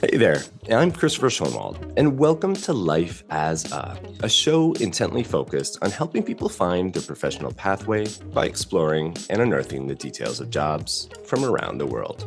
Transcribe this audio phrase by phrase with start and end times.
[0.00, 5.78] Hey there, I'm Christopher Schoenwald, and welcome to Life as a, a show intently focused
[5.82, 11.08] on helping people find their professional pathway by exploring and unearthing the details of jobs
[11.24, 12.26] from around the world.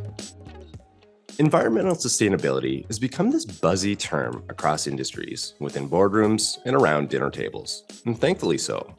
[1.39, 7.85] Environmental sustainability has become this buzzy term across industries, within boardrooms and around dinner tables,
[8.05, 8.93] and thankfully so.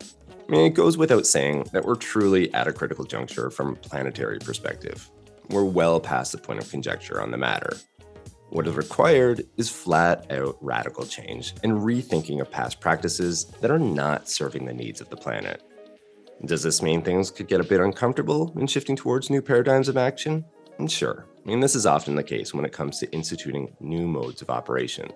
[0.48, 3.77] I mean, it goes without saying that we're truly at a critical juncture from a
[3.77, 5.11] planetary perspective.
[5.50, 7.77] We're well past the point of conjecture on the matter.
[8.48, 13.78] What is required is flat out radical change and rethinking of past practices that are
[13.78, 15.62] not serving the needs of the planet.
[16.47, 19.98] Does this mean things could get a bit uncomfortable in shifting towards new paradigms of
[19.98, 20.47] action?
[20.89, 21.27] Sure.
[21.45, 24.51] I mean, this is often the case when it comes to instituting new modes of
[24.51, 25.11] operation.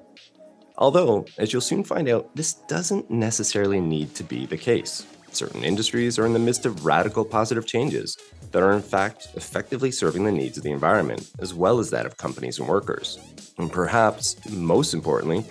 [0.77, 5.07] Although, as you'll soon find out, this doesn't necessarily need to be the case.
[5.31, 8.17] Certain industries are in the midst of radical positive changes
[8.53, 12.07] that are, in fact, effectively serving the needs of the environment, as well as that
[12.07, 13.19] of companies and workers.
[13.59, 15.45] And perhaps, most importantly,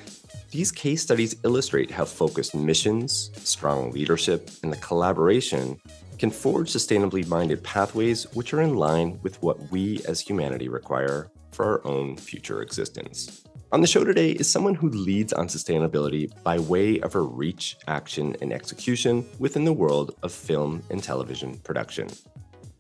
[0.52, 5.80] these case studies illustrate how focused missions, strong leadership, and the collaboration
[6.18, 11.32] can forge sustainably minded pathways which are in line with what we as humanity require
[11.52, 13.44] for our own future existence.
[13.72, 17.76] On the show today is someone who leads on sustainability by way of her reach,
[17.88, 22.08] action, and execution within the world of film and television production.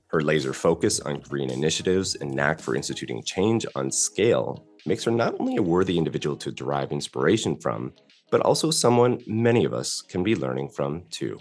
[0.08, 5.12] Her laser focus on green initiatives and knack for instituting change on scale makes her
[5.12, 7.94] not only a worthy individual to derive inspiration from,
[8.30, 11.40] but also someone many of us can be learning from too.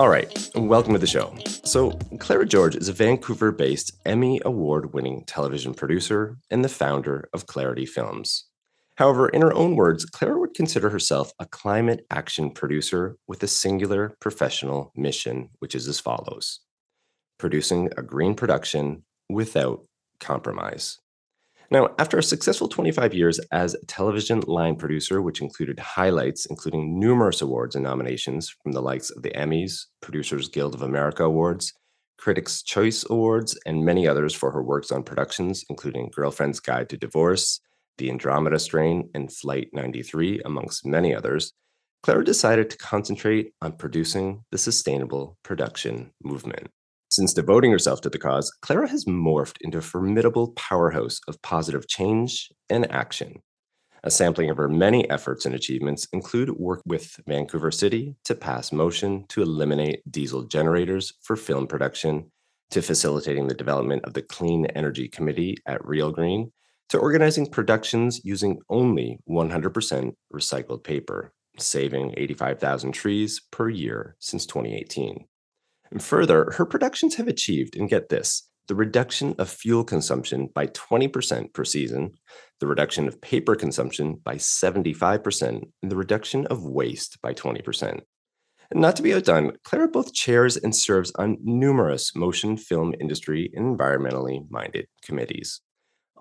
[0.00, 1.36] All right, welcome to the show.
[1.62, 7.28] So, Clara George is a Vancouver based Emmy Award winning television producer and the founder
[7.34, 8.46] of Clarity Films.
[8.96, 13.46] However, in her own words, Clara would consider herself a climate action producer with a
[13.46, 16.60] singular professional mission, which is as follows
[17.38, 19.84] producing a green production without
[20.18, 20.98] compromise.
[21.72, 26.98] Now, after a successful 25 years as a television line producer, which included highlights, including
[26.98, 31.72] numerous awards and nominations from the likes of the Emmys, Producers Guild of America Awards,
[32.18, 36.96] Critics' Choice Awards, and many others for her works on productions, including Girlfriend's Guide to
[36.96, 37.60] Divorce,
[37.98, 41.52] The Andromeda Strain, and Flight 93, amongst many others,
[42.02, 46.68] Clara decided to concentrate on producing the sustainable production movement.
[47.10, 51.88] Since devoting herself to the cause, Clara has morphed into a formidable powerhouse of positive
[51.88, 53.42] change and action.
[54.04, 58.70] A sampling of her many efforts and achievements include work with Vancouver City to pass
[58.70, 62.30] motion to eliminate diesel generators for film production,
[62.70, 66.52] to facilitating the development of the Clean Energy Committee at Reel Green,
[66.90, 75.26] to organizing productions using only 100% recycled paper, saving 85,000 trees per year since 2018.
[75.90, 80.68] And further, her productions have achieved, and get this, the reduction of fuel consumption by
[80.68, 82.12] 20% per season,
[82.60, 88.00] the reduction of paper consumption by 75%, and the reduction of waste by 20%.
[88.70, 93.50] And not to be outdone, Clara both chairs and serves on numerous motion film industry
[93.54, 95.60] and environmentally minded committees.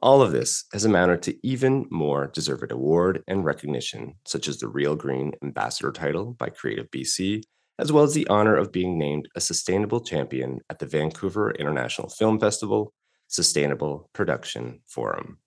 [0.01, 4.67] All of this has amounted to even more deserved award and recognition, such as the
[4.67, 7.43] Reel Green Ambassador title by Creative BC
[7.79, 12.09] as well as the honor of being named a sustainable champion at the Vancouver International
[12.09, 12.93] Film Festival
[13.27, 15.39] Sustainable Production Forum.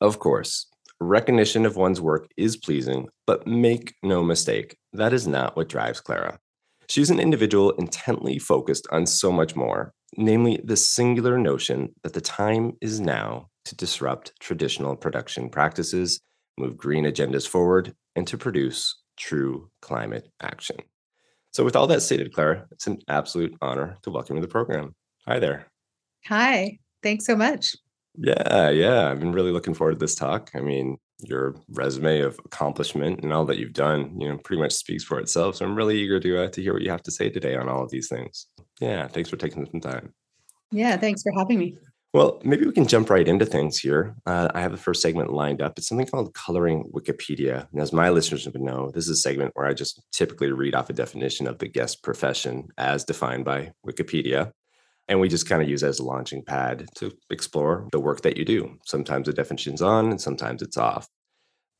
[0.00, 0.66] Of course,
[1.00, 6.00] recognition of one's work is pleasing, but make no mistake, that is not what drives
[6.00, 6.38] Clara.
[6.88, 12.20] She's an individual intently focused on so much more, namely the singular notion that the
[12.20, 16.20] time is now to disrupt traditional production practices,
[16.58, 20.76] move green agendas forward, and to produce true climate action.
[21.52, 24.50] So, with all that stated, Clara, it's an absolute honor to welcome you to the
[24.50, 24.94] program.
[25.28, 25.66] Hi there.
[26.26, 26.78] Hi.
[27.02, 27.76] Thanks so much.
[28.16, 29.10] Yeah, yeah.
[29.10, 30.50] I've been really looking forward to this talk.
[30.54, 34.72] I mean, your resume of accomplishment and all that you've done, you know, pretty much
[34.72, 35.56] speaks for itself.
[35.56, 37.68] So I'm really eager to uh, to hear what you have to say today on
[37.68, 38.46] all of these things.
[38.80, 40.14] Yeah, thanks for taking some time.
[40.70, 41.76] Yeah, thanks for having me.
[42.12, 44.14] Well, maybe we can jump right into things here.
[44.26, 45.78] Uh, I have the first segment lined up.
[45.78, 47.66] It's something called Coloring Wikipedia.
[47.72, 50.74] And as my listeners would know, this is a segment where I just typically read
[50.74, 54.52] off a definition of the guest profession as defined by Wikipedia.
[55.08, 58.36] And we just kind of use as a launching pad to explore the work that
[58.36, 58.76] you do.
[58.84, 61.08] Sometimes the definition's on and sometimes it's off.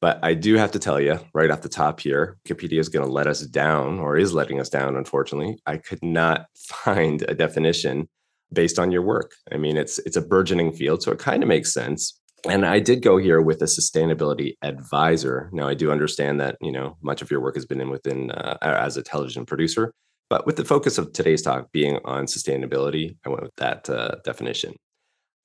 [0.00, 3.06] But I do have to tell you right off the top here, Wikipedia is going
[3.06, 5.58] to let us down or is letting us down, unfortunately.
[5.66, 8.08] I could not find a definition
[8.52, 9.32] based on your work.
[9.52, 12.18] I mean, it's it's a burgeoning field, so it kind of makes sense.
[12.48, 15.48] and I did go here with a sustainability advisor.
[15.52, 18.30] Now, I do understand that you know much of your work has been in within
[18.30, 19.92] uh, as a television producer,
[20.28, 24.16] but with the focus of today's talk being on sustainability, I went with that uh,
[24.24, 24.74] definition.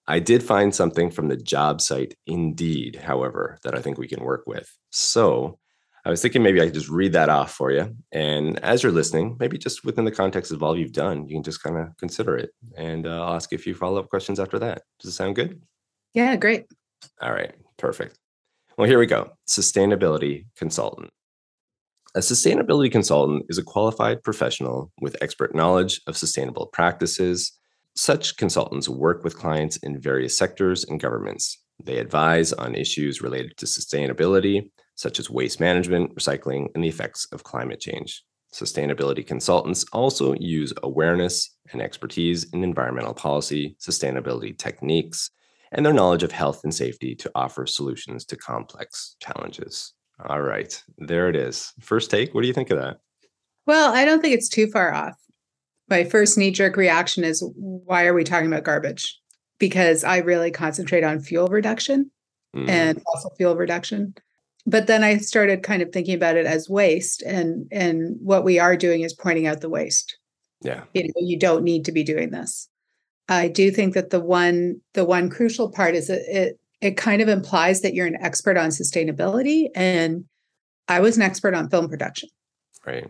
[0.07, 4.23] I did find something from the job site Indeed, however, that I think we can
[4.23, 4.73] work with.
[4.91, 5.59] So
[6.07, 7.93] I was thinking maybe I could just read that off for you.
[8.13, 11.43] And as you're listening, maybe just within the context of all you've done, you can
[11.43, 12.51] just kind of consider it.
[12.77, 14.83] And uh, I'll ask you a few follow up questions after that.
[15.01, 15.61] Does it sound good?
[16.13, 16.67] Yeah, great.
[17.21, 18.17] All right, perfect.
[18.77, 19.31] Well, here we go.
[19.49, 21.09] Sustainability consultant.
[22.15, 27.51] A sustainability consultant is a qualified professional with expert knowledge of sustainable practices.
[27.97, 31.61] Such consultants work with clients in various sectors and governments.
[31.83, 37.27] They advise on issues related to sustainability, such as waste management, recycling, and the effects
[37.31, 38.23] of climate change.
[38.51, 45.29] Sustainability consultants also use awareness and expertise in environmental policy, sustainability techniques,
[45.71, 49.93] and their knowledge of health and safety to offer solutions to complex challenges.
[50.27, 51.73] All right, there it is.
[51.79, 52.97] First take, what do you think of that?
[53.67, 55.15] Well, I don't think it's too far off.
[55.89, 59.19] My first knee jerk reaction is why are we talking about garbage?
[59.59, 62.09] Because I really concentrate on fuel reduction
[62.55, 62.67] mm.
[62.67, 64.15] and fossil fuel reduction
[64.67, 68.59] but then I started kind of thinking about it as waste, and and what we
[68.59, 70.17] are doing is pointing out the waste.
[70.61, 72.67] Yeah, you know, you don't need to be doing this.
[73.29, 77.21] I do think that the one the one crucial part is that it it kind
[77.21, 80.25] of implies that you're an expert on sustainability, and
[80.89, 82.29] I was an expert on film production,
[82.85, 83.07] right?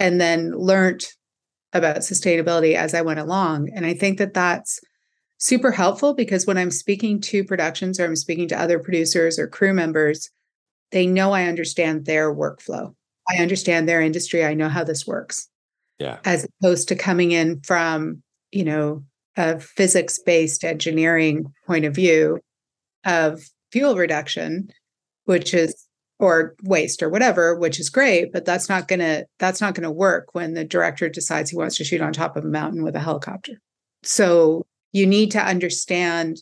[0.00, 1.04] And then learned
[1.72, 4.80] about sustainability as I went along, and I think that that's
[5.38, 9.46] super helpful because when I'm speaking to productions or I'm speaking to other producers or
[9.46, 10.30] crew members,
[10.90, 12.94] they know I understand their workflow.
[13.30, 14.44] I understand their industry.
[14.44, 15.48] I know how this works.
[15.98, 16.18] Yeah.
[16.24, 19.04] As opposed to coming in from, you know,
[19.36, 22.40] a physics based engineering point of view
[23.04, 24.68] of fuel reduction,
[25.24, 25.88] which is
[26.18, 29.90] or waste or whatever which is great but that's not to that's not going to
[29.90, 32.96] work when the director decides he wants to shoot on top of a mountain with
[32.96, 33.52] a helicopter
[34.02, 36.38] so you need to understand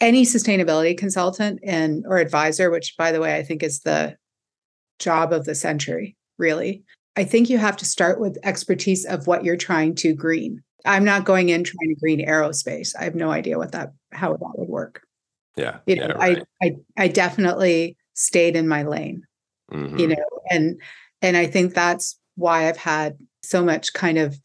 [0.00, 4.16] any sustainability consultant and or advisor which by the way i think is the
[4.98, 6.82] job of the century really
[7.16, 11.04] i think you have to start with expertise of what you're trying to green i'm
[11.04, 14.52] not going in trying to green aerospace i have no idea what that how that
[14.56, 15.02] would work
[15.56, 16.42] yeah you know yeah, right.
[16.62, 19.22] I, I i definitely stayed in my lane
[19.72, 19.98] mm-hmm.
[19.98, 20.80] you know and
[21.22, 24.38] and i think that's why i've had so much kind of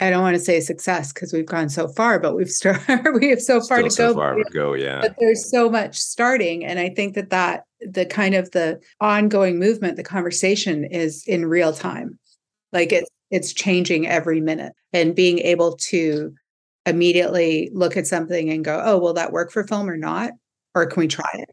[0.00, 3.06] I don't want to say success because we've gone so far, but we've started.
[3.20, 4.14] we have so far Still to so go.
[4.14, 5.00] Far to go, yeah.
[5.00, 9.58] But there's so much starting, and I think that that the kind of the ongoing
[9.58, 12.18] movement, the conversation is in real time,
[12.72, 16.34] like it's it's changing every minute, and being able to
[16.84, 20.32] immediately look at something and go, oh, will that work for film or not,
[20.74, 21.48] or can we try it?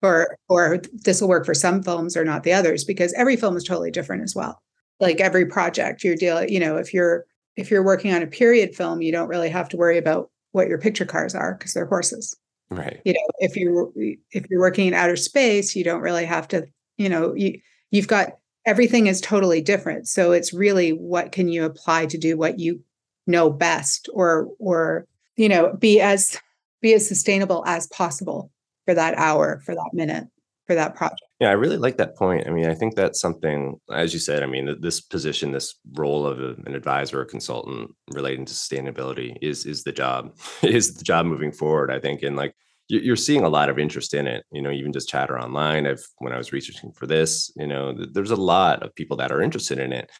[0.00, 3.56] Or, or this will work for some films or not the others because every film
[3.56, 4.60] is totally different as well
[5.00, 7.24] like every project you're dealing you know if you're
[7.56, 10.68] if you're working on a period film, you don't really have to worry about what
[10.68, 12.36] your picture cars are because they're horses.
[12.70, 13.00] Right.
[13.04, 13.92] You know, if you
[14.30, 16.66] if you're working in outer space, you don't really have to,
[16.96, 17.60] you know, you
[17.90, 20.08] you've got everything is totally different.
[20.08, 22.82] So it's really what can you apply to do what you
[23.26, 25.06] know best or or
[25.36, 26.38] you know, be as
[26.80, 28.50] be as sustainable as possible
[28.84, 30.24] for that hour, for that minute,
[30.66, 31.22] for that project.
[31.44, 32.46] Yeah, I really like that point.
[32.46, 36.26] I mean, I think that's something, as you said, I mean, this position, this role
[36.26, 41.04] of a, an advisor or consultant relating to sustainability is is the job, is the
[41.04, 41.90] job moving forward.
[41.90, 42.54] I think, and like
[42.88, 44.46] you're seeing a lot of interest in it.
[44.52, 45.86] You know, even just chatter online.
[45.86, 49.30] I've when I was researching for this, you know, there's a lot of people that
[49.30, 50.10] are interested in it,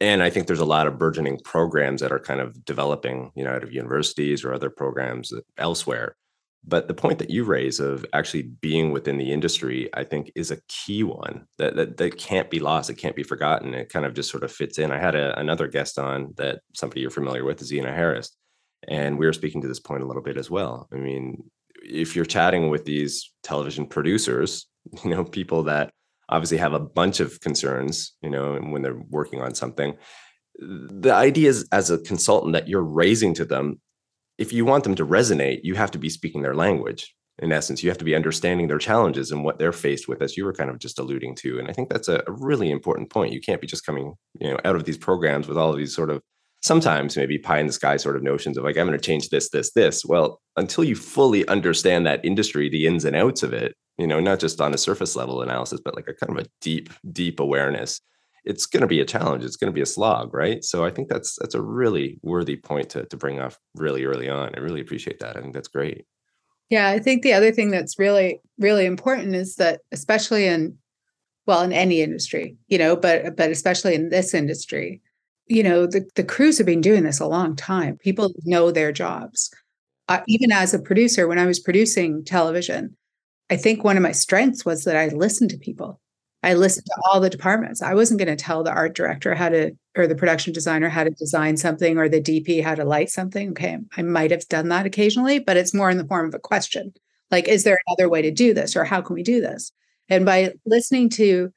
[0.00, 3.44] and I think there's a lot of burgeoning programs that are kind of developing, you
[3.44, 6.16] know, out of universities or other programs uh, elsewhere
[6.64, 10.50] but the point that you raise of actually being within the industry, I think, is
[10.50, 12.88] a key one that, that that can't be lost.
[12.88, 13.74] It can't be forgotten.
[13.74, 14.92] It kind of just sort of fits in.
[14.92, 18.36] I had a, another guest on that somebody you're familiar with, Zena Harris,
[18.86, 20.88] and we were speaking to this point a little bit as well.
[20.92, 21.50] I mean,
[21.82, 24.66] if you're chatting with these television producers,
[25.04, 25.90] you know, people that
[26.28, 29.96] obviously have a bunch of concerns, you know, when they're working on something,
[30.58, 33.80] the ideas as a consultant that you're raising to them
[34.42, 37.14] if you want them to resonate, you have to be speaking their language.
[37.38, 40.36] In essence, you have to be understanding their challenges and what they're faced with, as
[40.36, 41.60] you were kind of just alluding to.
[41.60, 43.32] And I think that's a, really important point.
[43.32, 45.94] You can't be just coming, you know, out of these programs with all of these
[45.94, 46.20] sort of
[46.60, 49.28] sometimes maybe pie in the sky sort of notions of like I'm going to change
[49.28, 50.04] this, this, this.
[50.04, 54.18] Well, until you fully understand that industry, the ins and outs of it, you know,
[54.18, 57.38] not just on a surface level analysis, but like a kind of a deep, deep
[57.38, 58.00] awareness
[58.44, 59.44] it's going to be a challenge.
[59.44, 60.64] It's going to be a slog, right?
[60.64, 64.28] So I think that's that's a really worthy point to to bring up really early
[64.28, 64.54] on.
[64.56, 65.36] I really appreciate that.
[65.36, 66.06] I think that's great.
[66.70, 70.78] Yeah, I think the other thing that's really, really important is that, especially in,
[71.46, 75.02] well, in any industry, you know, but but especially in this industry,
[75.46, 77.98] you know, the the crews have been doing this a long time.
[77.98, 79.50] People know their jobs.
[80.08, 82.96] Uh, even as a producer, when I was producing television,
[83.50, 86.00] I think one of my strengths was that I listened to people.
[86.42, 87.82] I listened to all the departments.
[87.82, 91.04] I wasn't going to tell the art director how to, or the production designer how
[91.04, 93.50] to design something, or the DP how to light something.
[93.50, 96.40] Okay, I might have done that occasionally, but it's more in the form of a
[96.40, 96.92] question
[97.32, 99.72] like, is there another way to do this, or how can we do this?
[100.08, 101.50] And by listening to,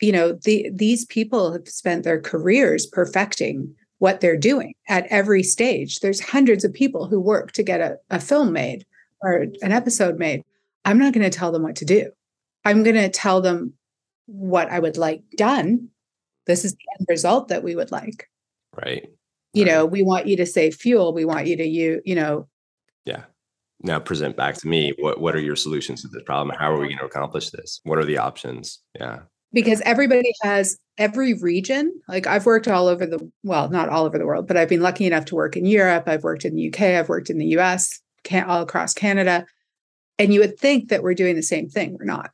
[0.00, 5.44] you know, the, these people have spent their careers perfecting what they're doing at every
[5.44, 6.00] stage.
[6.00, 8.84] There's hundreds of people who work to get a, a film made
[9.22, 10.42] or an episode made.
[10.84, 12.10] I'm not going to tell them what to do.
[12.64, 13.74] I'm going to tell them
[14.32, 15.88] what I would like done.
[16.46, 18.28] This is the end result that we would like.
[18.74, 19.08] Right.
[19.52, 19.72] You right.
[19.72, 21.12] know, we want you to save fuel.
[21.12, 22.48] We want you to you, you know.
[23.04, 23.24] Yeah.
[23.82, 26.56] Now present back to me what what are your solutions to this problem?
[26.58, 27.80] How are we going to accomplish this?
[27.84, 28.80] What are the options?
[28.98, 29.20] Yeah.
[29.52, 31.92] Because everybody has every region.
[32.08, 34.80] Like I've worked all over the well, not all over the world, but I've been
[34.80, 36.04] lucky enough to work in Europe.
[36.06, 36.80] I've worked in the UK.
[36.80, 39.44] I've worked in the US, can, all across Canada.
[40.18, 41.96] And you would think that we're doing the same thing.
[41.98, 42.30] We're not.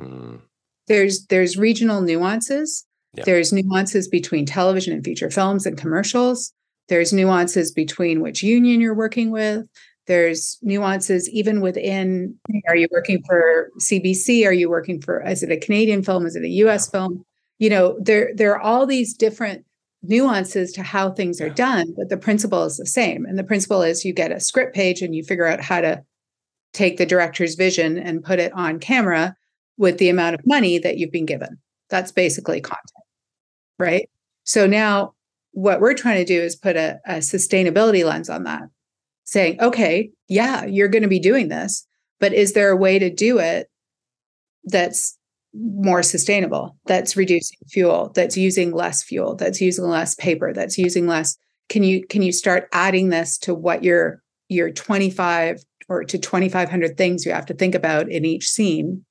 [0.00, 0.40] Mm
[0.88, 2.84] there's there's regional nuances.
[3.24, 6.52] There's nuances between television and feature films and commercials.
[6.88, 9.66] There's nuances between which union you're working with.
[10.06, 12.36] There's nuances even within
[12.68, 16.26] are you working for cbc are you working for is it a canadian film?
[16.26, 17.24] Is it a us film?
[17.58, 19.64] You know there there are all these different
[20.02, 23.24] nuances to how things are done but the principle is the same.
[23.24, 26.04] And the principle is you get a script page and you figure out how to
[26.72, 29.34] take the director's vision and put it on camera
[29.76, 31.58] with the amount of money that you've been given.
[31.88, 33.04] That's basically content,
[33.78, 34.08] right?
[34.44, 35.14] So now
[35.52, 38.62] what we're trying to do is put a, a sustainability lens on that,
[39.24, 41.86] saying, okay, yeah, you're going to be doing this,
[42.20, 43.68] but is there a way to do it
[44.64, 45.18] that's
[45.54, 51.06] more sustainable, that's reducing fuel, that's using less fuel, that's using less paper, that's using
[51.06, 51.36] less?
[51.68, 56.96] Can you can you start adding this to what your your 25 or to 2500
[56.96, 59.04] things you have to think about in each scene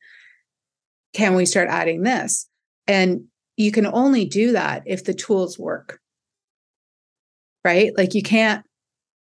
[1.16, 2.48] can we start adding this?
[2.88, 6.00] And you can only do that if the tools work.
[7.64, 7.98] Right?
[7.98, 8.64] Like you can't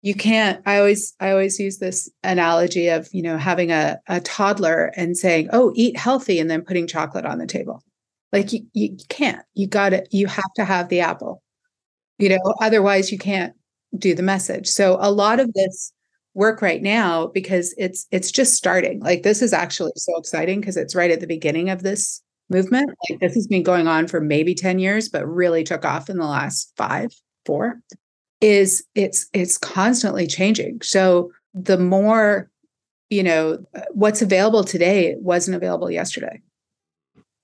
[0.04, 4.20] you can't i always i always use this analogy of you know having a, a
[4.20, 7.82] toddler and saying oh eat healthy and then putting chocolate on the table
[8.34, 11.42] like you, you can't you gotta you have to have the apple
[12.20, 13.54] you know otherwise you can't
[13.98, 15.94] do the message so a lot of this
[16.34, 19.00] work right now because it's it's just starting.
[19.00, 22.92] Like this is actually so exciting because it's right at the beginning of this movement.
[23.10, 26.18] Like this has been going on for maybe 10 years but really took off in
[26.18, 27.12] the last 5,
[27.46, 27.80] 4
[28.42, 30.82] is it's it's constantly changing.
[30.82, 32.50] So the more
[33.10, 36.42] you know what's available today wasn't available yesterday.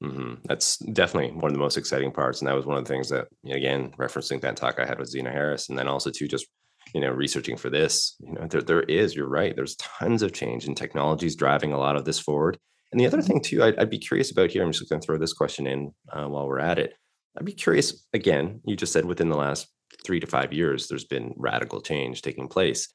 [0.03, 0.36] Mm-hmm.
[0.46, 3.10] That's definitely one of the most exciting parts, and that was one of the things
[3.10, 6.48] that, again, referencing that talk I had with Zena Harris, and then also too just
[6.93, 10.34] you know researching for this you know there, there is you're right there's tons of
[10.34, 12.58] change and technologies driving a lot of this forward.
[12.91, 15.05] And the other thing too I'd, I'd be curious about here i'm just going to
[15.05, 16.93] throw this question in uh, while we're at it.
[17.38, 19.67] I'd be curious again you just said within the last
[20.05, 22.88] three to five years there's been radical change taking place.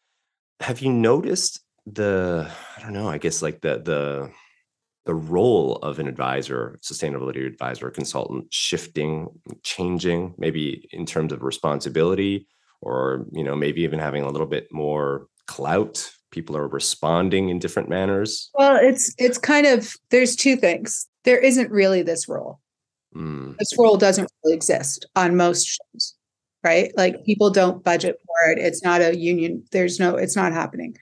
[0.61, 4.31] Have you noticed the i don't know i guess like the the
[5.05, 9.29] the role of an advisor sustainability advisor consultant shifting
[9.63, 12.47] changing maybe in terms of responsibility
[12.85, 16.11] or you know maybe even having a little bit more clout.
[16.31, 18.50] People are responding in different manners.
[18.55, 21.07] Well it's it's kind of there's two things.
[21.25, 22.61] There isn't really this role.
[23.14, 23.57] Mm.
[23.59, 26.14] this role doesn't really exist on most shows
[26.64, 26.91] right?
[26.97, 28.59] Like people don't budget for it.
[28.59, 30.97] It's not a union there's no it's not happening.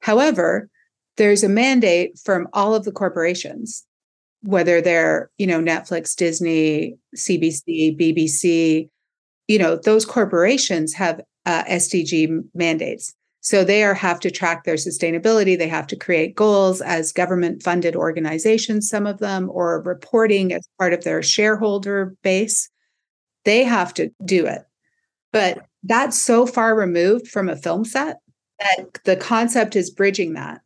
[0.00, 0.70] However
[1.18, 3.84] there's a mandate from all of the corporations
[4.42, 8.88] whether they're you know netflix disney cbc bbc
[9.48, 13.14] you know those corporations have uh, SDG mandates.
[13.40, 15.56] So they are have to track their sustainability.
[15.56, 20.68] They have to create goals as government funded organizations, some of them, or reporting as
[20.78, 22.68] part of their shareholder base.
[23.44, 24.62] They have to do it.
[25.32, 28.18] But that's so far removed from a film set
[28.58, 30.60] that the concept is bridging that.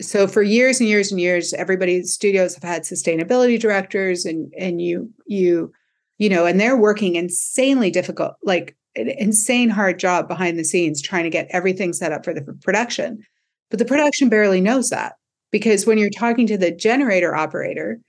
[0.00, 4.80] So for years and years and years, everybody studios have had sustainability directors and and
[4.80, 5.72] you you
[6.20, 11.00] you know, and they're working insanely difficult, like an insane hard job behind the scenes
[11.00, 13.24] trying to get everything set up for the production.
[13.70, 15.14] But the production barely knows that
[15.50, 18.00] because when you're talking to the generator operator,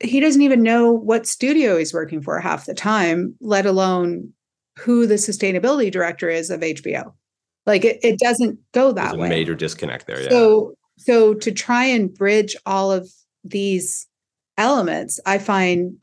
[0.00, 4.30] he doesn't even know what studio he's working for half the time, let alone
[4.78, 7.14] who the sustainability director is of HBO.
[7.64, 9.30] Like it, it doesn't go that way.
[9.30, 10.20] major disconnect there.
[10.20, 10.28] Yeah.
[10.28, 13.08] So so to try and bridge all of
[13.42, 14.06] these
[14.58, 15.96] elements, I find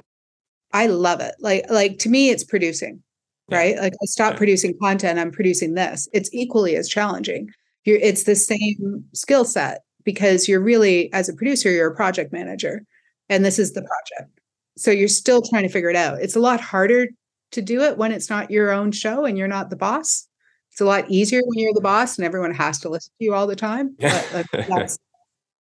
[0.71, 1.35] I love it.
[1.39, 3.01] Like like to me it's producing,
[3.49, 3.57] yeah.
[3.57, 3.77] right?
[3.77, 4.37] Like I stop yeah.
[4.37, 6.07] producing content, I'm producing this.
[6.13, 7.49] It's equally as challenging.
[7.85, 12.31] You're, it's the same skill set because you're really as a producer you're a project
[12.33, 12.83] manager
[13.29, 14.39] and this is the project.
[14.77, 16.21] So you're still trying to figure it out.
[16.21, 17.07] It's a lot harder
[17.51, 20.27] to do it when it's not your own show and you're not the boss.
[20.71, 23.33] It's a lot easier when you're the boss and everyone has to listen to you
[23.33, 23.95] all the time.
[23.99, 24.99] But, that's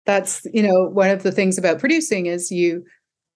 [0.06, 2.84] that's you know one of the things about producing is you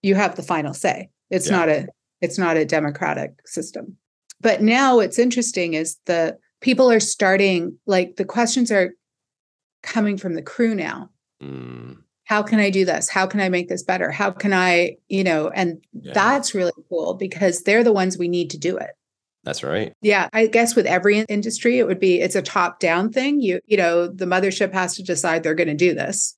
[0.02, 1.56] you have the final say it's yeah.
[1.56, 1.86] not a
[2.20, 3.96] it's not a democratic system
[4.40, 8.92] but now what's interesting is the people are starting like the questions are
[9.82, 11.10] coming from the crew now
[11.42, 11.96] mm.
[12.24, 15.24] how can i do this how can i make this better how can i you
[15.24, 16.12] know and yeah.
[16.12, 18.90] that's really cool because they're the ones we need to do it
[19.44, 19.92] that's right.
[20.00, 23.40] Yeah, I guess with every industry it would be it's a top down thing.
[23.40, 26.36] You you know, the mothership has to decide they're going to do this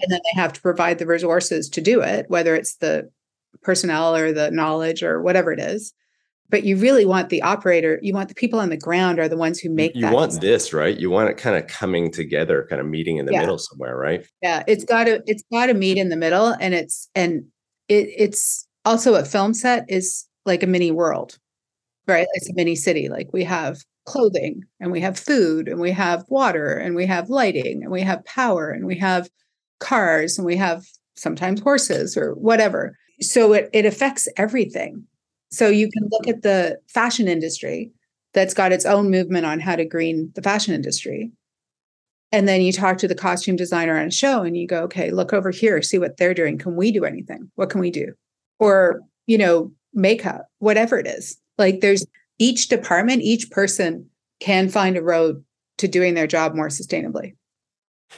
[0.00, 3.10] and then they have to provide the resources to do it whether it's the
[3.62, 5.92] personnel or the knowledge or whatever it is
[6.50, 9.36] but you really want the operator you want the people on the ground are the
[9.36, 10.50] ones who make you want decision.
[10.50, 13.40] this right you want it kind of coming together kind of meeting in the yeah.
[13.40, 16.74] middle somewhere right yeah it's got to it's got to meet in the middle and
[16.74, 17.44] it's and
[17.88, 21.38] it, it's also a film set is like a mini world
[22.06, 25.90] right it's a mini city like we have clothing and we have food and we
[25.90, 29.28] have water and we have lighting and we have power and we have
[29.80, 30.82] cars and we have
[31.14, 32.96] sometimes horses or whatever.
[33.20, 35.04] So it, it affects everything.
[35.50, 37.90] So you can look at the fashion industry
[38.34, 41.32] that's got its own movement on how to green the fashion industry.
[42.30, 45.10] And then you talk to the costume designer on a show and you go, okay,
[45.10, 46.58] look over here, see what they're doing.
[46.58, 47.50] Can we do anything?
[47.54, 48.12] What can we do?
[48.58, 51.38] Or, you know, makeup, whatever it is.
[51.56, 52.04] Like there's
[52.38, 54.08] each department, each person
[54.40, 55.42] can find a road
[55.78, 57.34] to doing their job more sustainably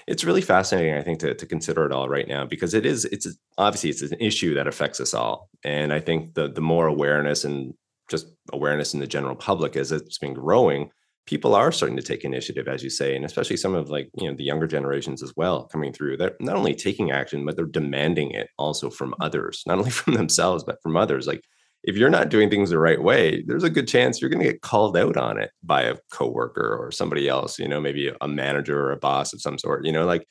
[0.07, 3.05] it's really fascinating i think to, to consider it all right now because it is
[3.07, 3.29] it's
[3.59, 5.49] obviously it's an issue that affects us all.
[5.65, 7.75] And i think the the more awareness and
[8.09, 10.91] just awareness in the general public as it's been growing
[11.26, 14.29] people are starting to take initiative as you say and especially some of like you
[14.29, 16.17] know the younger generations as well coming through.
[16.17, 20.15] They're not only taking action but they're demanding it also from others not only from
[20.15, 21.26] themselves but from others.
[21.26, 21.45] Like
[21.82, 24.52] if you're not doing things the right way, there's a good chance you're going to
[24.52, 28.28] get called out on it by a coworker or somebody else, you know, maybe a
[28.28, 30.26] manager or a boss of some sort, you know, like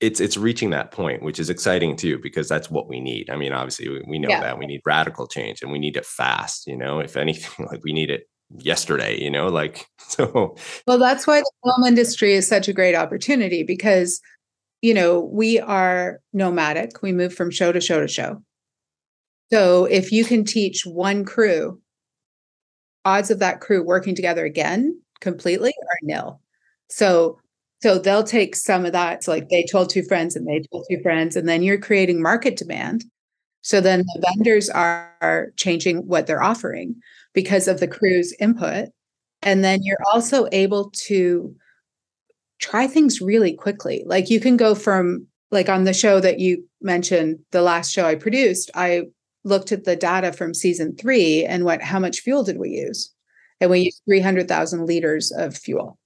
[0.00, 3.28] it's it's reaching that point, which is exciting too because that's what we need.
[3.28, 4.40] I mean, obviously we, we know yeah.
[4.40, 7.82] that we need radical change and we need it fast, you know, if anything like
[7.82, 12.46] we need it yesterday, you know, like so Well, that's why the film industry is
[12.46, 14.20] such a great opportunity because
[14.82, 17.00] you know, we are nomadic.
[17.00, 18.42] We move from show to show to show
[19.54, 21.80] so if you can teach one crew,
[23.04, 26.40] odds of that crew working together again completely are nil.
[26.88, 27.38] So
[27.80, 29.22] so they'll take some of that.
[29.22, 32.20] So like they told two friends and they told two friends, and then you're creating
[32.20, 33.04] market demand.
[33.60, 36.96] So then the vendors are changing what they're offering
[37.32, 38.88] because of the crew's input.
[39.42, 41.54] And then you're also able to
[42.58, 44.02] try things really quickly.
[44.04, 48.04] Like you can go from like on the show that you mentioned, the last show
[48.06, 49.04] I produced, I
[49.44, 53.12] looked at the data from season three and went, how much fuel did we use?
[53.60, 55.98] And we used 300,000 liters of fuel.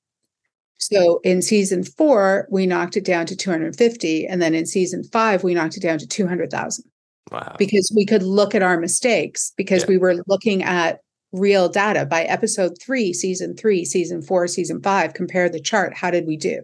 [0.79, 4.27] So in season four, we knocked it down to 250.
[4.27, 6.85] And then in season five, we knocked it down to 200,000.
[7.33, 7.57] Wow.
[7.59, 9.88] Because we could look at our mistakes because yeah.
[9.88, 11.01] we were looking at
[11.33, 15.94] real data by episode three, season three, season four, season five, compare the chart.
[15.94, 16.62] How did we do?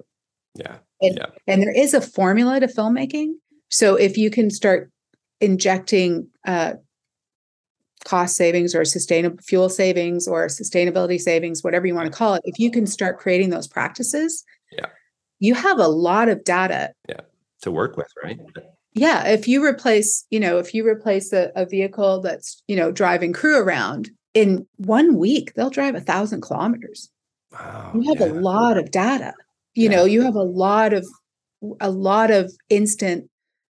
[0.54, 0.76] Yeah.
[1.02, 1.26] And, yeah.
[1.46, 3.32] and there is a formula to filmmaking.
[3.68, 4.90] So if you can start
[5.40, 6.74] injecting uh,
[8.04, 12.42] cost savings or sustainable fuel savings or sustainability savings, whatever you want to call it,
[12.44, 14.86] if you can start creating those practices, yeah,
[15.38, 16.92] you have a lot of data.
[17.08, 17.20] Yeah,
[17.62, 18.38] to work with, right?
[18.92, 22.92] Yeah, if you replace, you know, if you replace a, a vehicle that's, you know,
[22.92, 27.10] driving crew around in one week, they'll drive a thousand kilometers.
[27.52, 28.32] Wow, you have yeah.
[28.32, 29.34] a lot of data.
[29.74, 29.96] You yeah.
[29.96, 31.06] know, you have a lot of
[31.80, 33.28] a lot of instant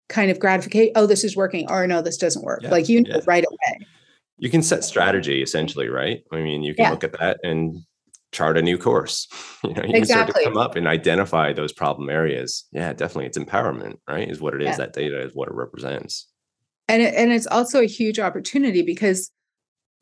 [0.09, 2.63] kind of gratification oh this is working or no this doesn't work.
[2.63, 3.21] Yeah, like you know yeah.
[3.27, 3.87] right away.
[4.39, 6.23] You can set strategy essentially right?
[6.33, 6.91] I mean you can yeah.
[6.91, 7.79] look at that and
[8.33, 9.29] chart a new course.
[9.65, 9.99] You know you exactly.
[9.99, 12.67] can start to come up and identify those problem areas.
[12.73, 14.77] Yeah definitely it's empowerment right is what it is.
[14.77, 16.29] That data is what it represents.
[16.89, 19.31] And it, and it's also a huge opportunity because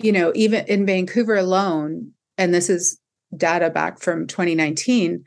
[0.00, 2.98] you know even in vancouver alone and this is
[3.36, 5.24] data back from 2019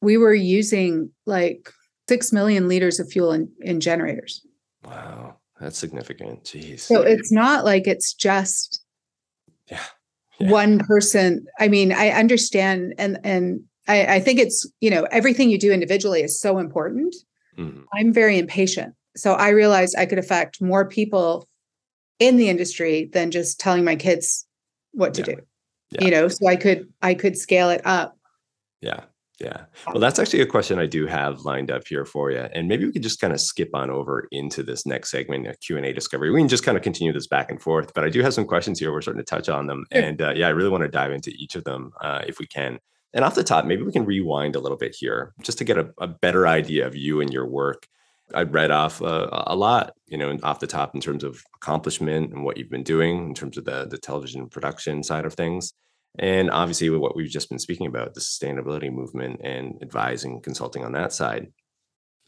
[0.00, 1.72] we were using like
[2.08, 4.44] six million liters of fuel in, in generators.
[4.84, 6.44] Wow, that's significant.
[6.44, 6.80] Jeez.
[6.80, 8.84] So it's not like it's just
[9.70, 9.80] yeah.
[10.38, 10.50] yeah.
[10.50, 11.46] one person.
[11.58, 15.72] I mean, I understand and and I, I think it's, you know, everything you do
[15.72, 17.14] individually is so important.
[17.58, 17.82] Mm-hmm.
[17.94, 18.94] I'm very impatient.
[19.16, 21.48] So I realized I could affect more people
[22.18, 24.46] in the industry than just telling my kids
[24.92, 25.26] what to yeah.
[25.26, 25.36] do.
[25.90, 26.04] Yeah.
[26.04, 28.16] You know, so I could I could scale it up.
[28.80, 29.04] Yeah.
[29.42, 29.64] Yeah.
[29.88, 32.38] Well, that's actually a question I do have lined up here for you.
[32.38, 35.56] And maybe we could just kind of skip on over into this next segment, a
[35.56, 36.30] Q&A discovery.
[36.30, 38.46] We can just kind of continue this back and forth, but I do have some
[38.46, 38.92] questions here.
[38.92, 39.84] We're starting to touch on them.
[39.90, 42.46] And uh, yeah, I really want to dive into each of them uh, if we
[42.46, 42.78] can.
[43.14, 45.76] And off the top, maybe we can rewind a little bit here just to get
[45.76, 47.88] a, a better idea of you and your work.
[48.32, 52.32] I read off uh, a lot, you know, off the top in terms of accomplishment
[52.32, 55.74] and what you've been doing in terms of the the television production side of things.
[56.18, 60.84] And obviously, with what we've just been speaking about, the sustainability movement and advising, consulting
[60.84, 61.52] on that side.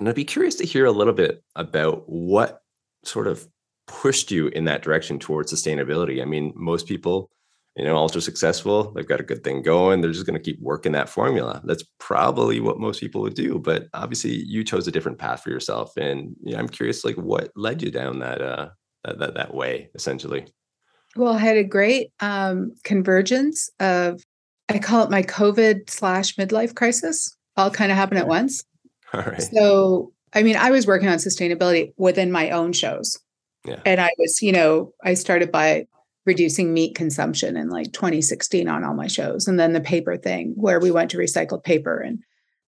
[0.00, 2.60] And I'd be curious to hear a little bit about what
[3.04, 3.46] sort of
[3.86, 6.22] pushed you in that direction towards sustainability.
[6.22, 7.30] I mean, most people,
[7.76, 10.60] you know, ultra successful, they've got a good thing going, they're just going to keep
[10.62, 11.60] working that formula.
[11.64, 13.58] That's probably what most people would do.
[13.58, 15.96] But obviously, you chose a different path for yourself.
[15.98, 18.70] And yeah, I'm curious, like, what led you down that uh,
[19.04, 20.46] that that, that way, essentially.
[21.16, 24.22] Well, I had a great um, convergence of,
[24.68, 28.64] I call it my COVID slash midlife crisis, all kind of happen at once.
[29.12, 29.42] All right.
[29.42, 33.16] So, I mean, I was working on sustainability within my own shows.
[33.64, 33.80] Yeah.
[33.86, 35.86] And I was, you know, I started by
[36.26, 39.46] reducing meat consumption in like 2016 on all my shows.
[39.46, 42.20] And then the paper thing where we went to recycled paper and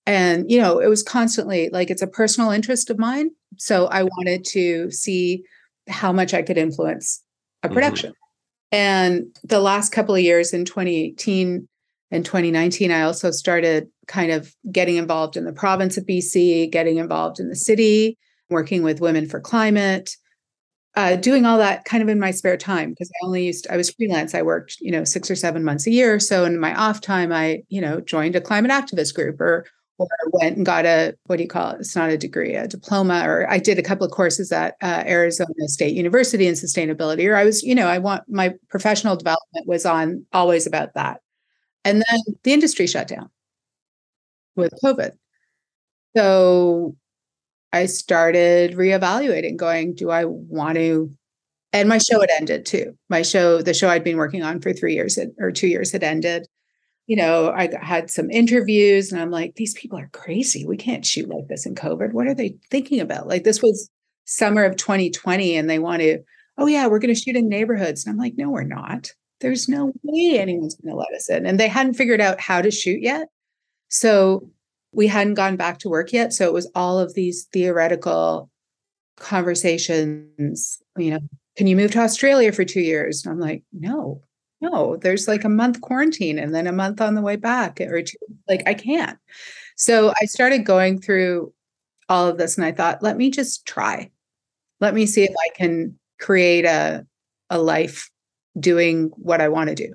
[0.06, 3.30] and you know, it was constantly like it's a personal interest of mine.
[3.56, 5.44] So I wanted to see
[5.88, 7.22] how much I could influence
[7.62, 7.74] a mm-hmm.
[7.74, 8.10] production.
[8.10, 8.23] Mm-hmm.
[8.74, 11.68] And the last couple of years in 2018
[12.10, 16.96] and 2019, I also started kind of getting involved in the province of BC, getting
[16.96, 18.18] involved in the city,
[18.50, 20.16] working with Women for Climate,
[20.96, 23.76] uh, doing all that kind of in my spare time because I only used I
[23.76, 24.34] was freelance.
[24.34, 26.18] I worked, you know, six or seven months a year.
[26.18, 29.66] So in my off time, I, you know, joined a climate activist group or
[29.98, 31.80] or went and got a what do you call it?
[31.80, 35.04] It's not a degree, a diploma, or I did a couple of courses at uh,
[35.06, 37.28] Arizona State University in sustainability.
[37.28, 41.20] Or I was, you know, I want my professional development was on always about that.
[41.84, 43.30] And then the industry shut down
[44.56, 45.12] with COVID.
[46.16, 46.96] So
[47.72, 51.12] I started reevaluating, going, do I want to?
[51.72, 52.96] And my show had ended too.
[53.08, 56.04] My show, the show I'd been working on for three years or two years had
[56.04, 56.46] ended
[57.06, 60.64] you know, I had some interviews and I'm like, these people are crazy.
[60.64, 62.12] We can't shoot like this in COVID.
[62.12, 63.28] What are they thinking about?
[63.28, 63.90] Like, this was
[64.24, 66.20] summer of 2020 and they want to,
[66.56, 68.06] oh, yeah, we're going to shoot in neighborhoods.
[68.06, 69.10] And I'm like, no, we're not.
[69.40, 71.44] There's no way anyone's going to let us in.
[71.44, 73.28] And they hadn't figured out how to shoot yet.
[73.88, 74.48] So
[74.92, 76.32] we hadn't gone back to work yet.
[76.32, 78.48] So it was all of these theoretical
[79.18, 81.20] conversations, you know,
[81.56, 83.24] can you move to Australia for two years?
[83.24, 84.22] And I'm like, no,
[84.64, 88.02] no, there's like a month quarantine and then a month on the way back or
[88.02, 88.16] two.
[88.48, 89.18] Like I can't.
[89.76, 91.52] So I started going through
[92.08, 94.10] all of this and I thought, let me just try.
[94.80, 97.06] Let me see if I can create a
[97.50, 98.10] a life
[98.58, 99.94] doing what I want to do.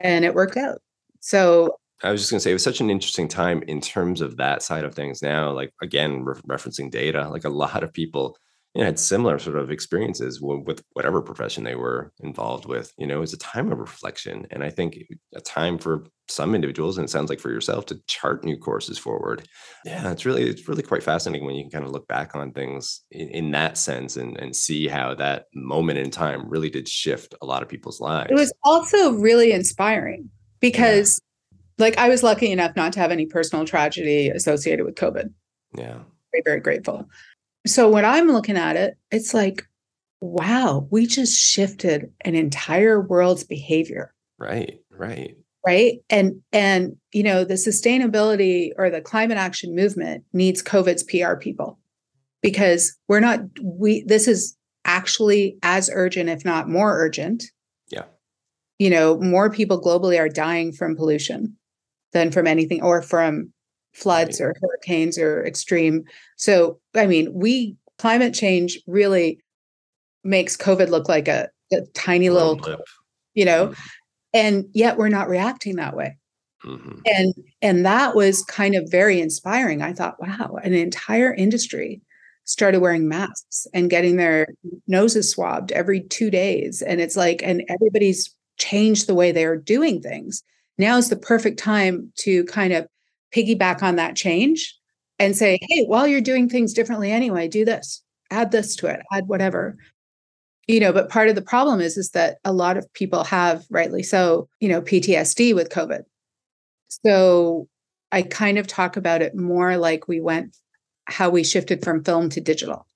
[0.00, 0.82] And it worked out.
[1.20, 4.20] So I was just going to say it was such an interesting time in terms
[4.20, 7.92] of that side of things now like again re- referencing data like a lot of
[7.92, 8.36] people
[8.74, 12.92] you know, had similar sort of experiences w- with whatever profession they were involved with.
[12.96, 14.96] You know, it's a time of reflection, and I think
[15.34, 18.96] a time for some individuals, and it sounds like for yourself, to chart new courses
[18.96, 19.46] forward.
[19.84, 22.52] Yeah, it's really it's really quite fascinating when you can kind of look back on
[22.52, 26.88] things in, in that sense and and see how that moment in time really did
[26.88, 28.30] shift a lot of people's lives.
[28.30, 30.30] It was also really inspiring
[30.60, 31.58] because, yeah.
[31.84, 35.30] like, I was lucky enough not to have any personal tragedy associated with COVID.
[35.76, 35.98] Yeah,
[36.32, 37.06] very very grateful
[37.66, 39.66] so when I'm looking at it, it's like,
[40.20, 44.14] wow, we just shifted an entire world's behavior.
[44.38, 45.36] Right, right.
[45.64, 46.00] Right.
[46.10, 51.78] And and you know, the sustainability or the climate action movement needs COVID's PR people
[52.42, 57.44] because we're not we this is actually as urgent, if not more urgent.
[57.88, 58.04] Yeah.
[58.80, 61.56] You know, more people globally are dying from pollution
[62.12, 63.52] than from anything or from
[63.92, 64.46] floods right.
[64.46, 66.04] or hurricanes or extreme.
[66.36, 69.38] So, I mean, we climate change really
[70.24, 72.60] makes COVID look like a, a tiny little,
[73.34, 73.82] you know, mm-hmm.
[74.34, 76.16] and yet we're not reacting that way.
[76.64, 76.98] Mm-hmm.
[77.06, 79.82] And and that was kind of very inspiring.
[79.82, 82.00] I thought, wow, an entire industry
[82.44, 84.46] started wearing masks and getting their
[84.86, 86.82] noses swabbed every two days.
[86.82, 90.42] And it's like, and everybody's changed the way they're doing things.
[90.78, 92.86] Now is the perfect time to kind of
[93.34, 94.78] piggyback on that change
[95.18, 99.00] and say, hey, while you're doing things differently anyway, do this, add this to it,
[99.12, 99.76] add whatever.
[100.68, 103.64] You know, but part of the problem is is that a lot of people have,
[103.70, 106.02] rightly so, you know, PTSD with COVID.
[107.04, 107.68] So
[108.10, 110.56] I kind of talk about it more like we went
[111.06, 112.86] how we shifted from film to digital,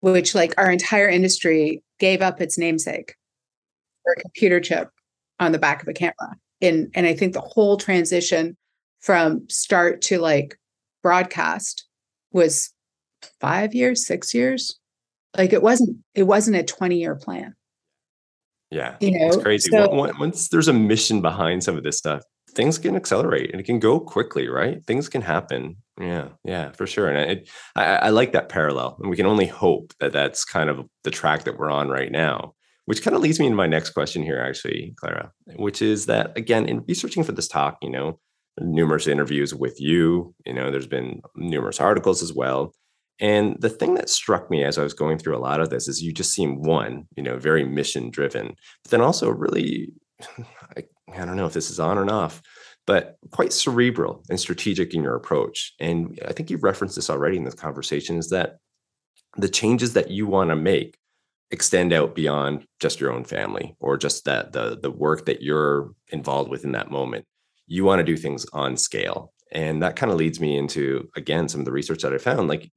[0.00, 3.14] which like our entire industry gave up its namesake
[4.02, 4.88] for a computer chip
[5.38, 6.36] on the back of a camera.
[6.60, 8.56] And and I think the whole transition
[9.02, 10.58] from start to like
[11.02, 11.86] broadcast
[12.32, 12.72] was
[13.40, 14.78] five years, six years.
[15.36, 17.54] Like it wasn't it wasn't a 20 year plan.
[18.70, 18.96] Yeah.
[19.00, 19.70] You know, it's crazy.
[19.70, 23.64] So, Once there's a mission behind some of this stuff, things can accelerate and it
[23.64, 24.84] can go quickly, right?
[24.86, 25.76] Things can happen.
[26.00, 27.08] Yeah, yeah, for sure.
[27.08, 30.70] And it, I, I like that parallel, and we can only hope that that's kind
[30.70, 32.54] of the track that we're on right now.
[32.86, 36.36] Which kind of leads me into my next question here, actually, Clara, which is that
[36.36, 38.18] again, in researching for this talk, you know,
[38.60, 42.74] numerous interviews with you, you know, there's been numerous articles as well.
[43.20, 45.86] And the thing that struck me as I was going through a lot of this
[45.86, 48.48] is you just seem one, you know, very mission driven,
[48.82, 49.92] but then also really,
[50.76, 50.84] I,
[51.14, 52.42] I don't know if this is on or off,
[52.86, 55.72] but quite cerebral and strategic in your approach.
[55.78, 58.56] And I think you've referenced this already in this conversation is that
[59.36, 60.98] the changes that you want to make
[61.50, 65.92] extend out beyond just your own family or just that the the work that you're
[66.08, 67.24] involved with in that moment.
[67.72, 69.32] You want to do things on scale.
[69.50, 72.48] And that kind of leads me into again some of the research that I found
[72.48, 72.70] like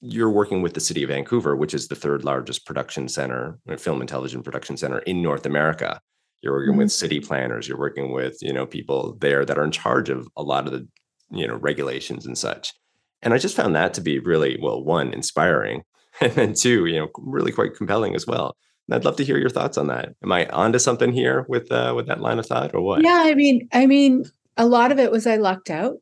[0.00, 3.76] you're working with the city of Vancouver, which is the third largest production center, uh,
[3.76, 6.00] film and television production center in North America.
[6.42, 6.78] You're working mm-hmm.
[6.78, 7.66] with city planners.
[7.66, 10.72] You're working with you know people there that are in charge of a lot of
[10.72, 10.86] the
[11.30, 12.74] you know regulations and such.
[13.22, 15.82] And I just found that to be really well, one inspiring,
[16.20, 18.56] and then two, you know, really quite compelling as well.
[18.88, 20.14] And I'd love to hear your thoughts on that.
[20.22, 23.02] Am I onto something here with uh, with that line of thought, or what?
[23.02, 24.24] Yeah, I mean, I mean,
[24.56, 25.96] a lot of it was I lucked out.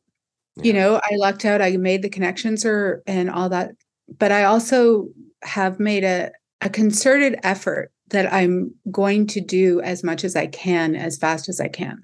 [0.55, 0.63] Yeah.
[0.63, 1.61] You know, I lucked out.
[1.61, 3.71] I made the connections or and all that
[4.19, 5.09] but I also
[5.43, 10.47] have made a, a concerted effort that I'm going to do as much as I
[10.47, 12.01] can as fast as I can.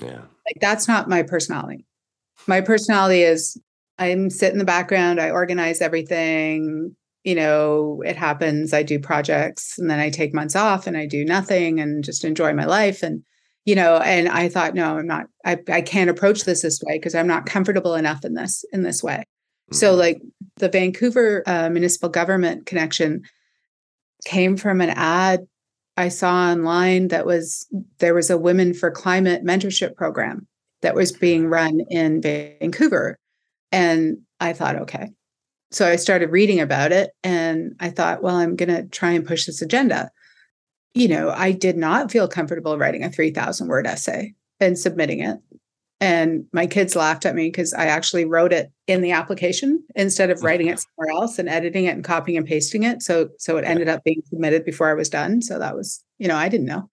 [0.00, 0.22] Yeah.
[0.46, 1.86] Like that's not my personality.
[2.46, 3.58] My personality is
[3.98, 6.94] I'm sit in the background, I organize everything,
[7.26, 11.06] you know, it happens, I do projects and then I take months off and I
[11.06, 13.22] do nothing and just enjoy my life and
[13.64, 16.98] you know, and I thought no, I'm not I I can't approach this this way
[16.98, 19.24] because I'm not comfortable enough in this in this way.
[19.72, 19.98] So, mm-hmm.
[19.98, 20.22] like
[20.58, 23.22] the Vancouver uh, municipal government connection
[24.24, 25.40] came from an ad
[25.96, 27.66] I saw online that was
[27.98, 30.46] there was a Women for Climate mentorship program
[30.82, 33.18] that was being run in Vancouver.
[33.72, 35.10] And I thought, okay.
[35.70, 39.26] So I started reading about it and I thought, well, I'm going to try and
[39.26, 40.10] push this agenda.
[40.94, 45.38] You know, I did not feel comfortable writing a 3,000 word essay and submitting it.
[46.00, 50.30] And my kids laughed at me because I actually wrote it in the application instead
[50.30, 53.02] of writing it somewhere else and editing it and copying and pasting it.
[53.02, 55.40] So so it ended up being submitted before I was done.
[55.40, 56.90] So that was, you know, I didn't know.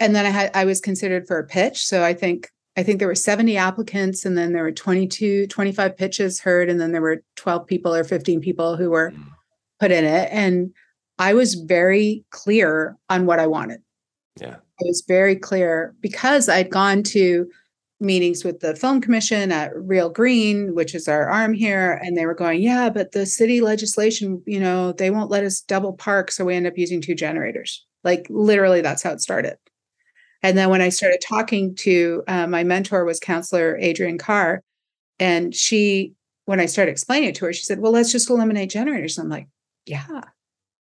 [0.00, 1.86] And then I had I was considered for a pitch.
[1.86, 5.96] So I think I think there were 70 applicants and then there were 22, 25
[5.96, 6.70] pitches heard.
[6.70, 9.24] And then there were 12 people or 15 people who were mm.
[9.80, 10.28] put in it.
[10.32, 10.72] And
[11.18, 13.82] I was very clear on what I wanted.
[14.40, 14.56] Yeah.
[14.56, 17.50] I was very clear because I'd gone to
[18.00, 22.24] meetings with the film commission at reel green which is our arm here and they
[22.24, 26.30] were going yeah but the city legislation you know they won't let us double park
[26.30, 29.58] so we end up using two generators like literally that's how it started
[30.42, 34.62] and then when i started talking to uh, my mentor was counselor Adriane Carr
[35.18, 38.70] and she when i started explaining it to her she said well let's just eliminate
[38.70, 39.18] generators.
[39.18, 39.48] I'm like
[39.86, 40.22] yeah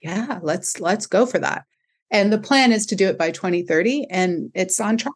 [0.02, 1.64] yeah let's let's go for that.
[2.10, 5.14] And the plan is to do it by 2030 and it's on track.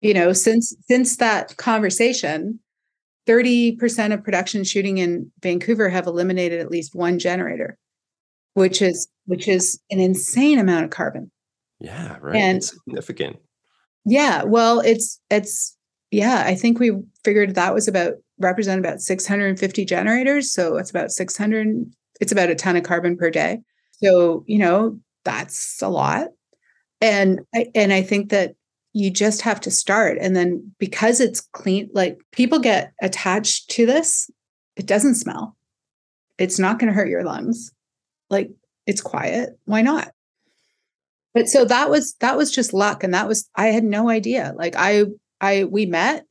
[0.00, 2.60] You know since since that conversation
[3.28, 7.78] 30% of production shooting in Vancouver have eliminated at least one generator
[8.54, 11.30] which is which is an insane amount of carbon.
[11.80, 12.36] Yeah right.
[12.36, 13.36] And it's significant
[14.04, 15.76] yeah well it's it's
[16.10, 16.92] yeah i think we
[17.24, 21.86] figured that was about represent about 650 generators so it's about 600
[22.20, 23.60] it's about a ton of carbon per day
[23.92, 26.28] so you know that's a lot
[27.00, 28.54] and I, and i think that
[28.92, 30.18] you just have to start.
[30.20, 34.30] And then because it's clean, like people get attached to this,
[34.76, 35.56] it doesn't smell.
[36.38, 37.72] It's not going to hurt your lungs.
[38.30, 38.50] Like
[38.86, 39.58] it's quiet.
[39.64, 40.12] Why not?
[41.34, 44.52] But so that was that was just luck and that was I had no idea.
[44.56, 45.04] Like I
[45.40, 46.24] I we met,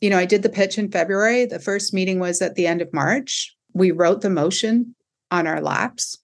[0.00, 1.46] you know, I did the pitch in February.
[1.46, 3.54] The first meeting was at the end of March.
[3.72, 4.94] We wrote the motion
[5.30, 6.16] on our laps.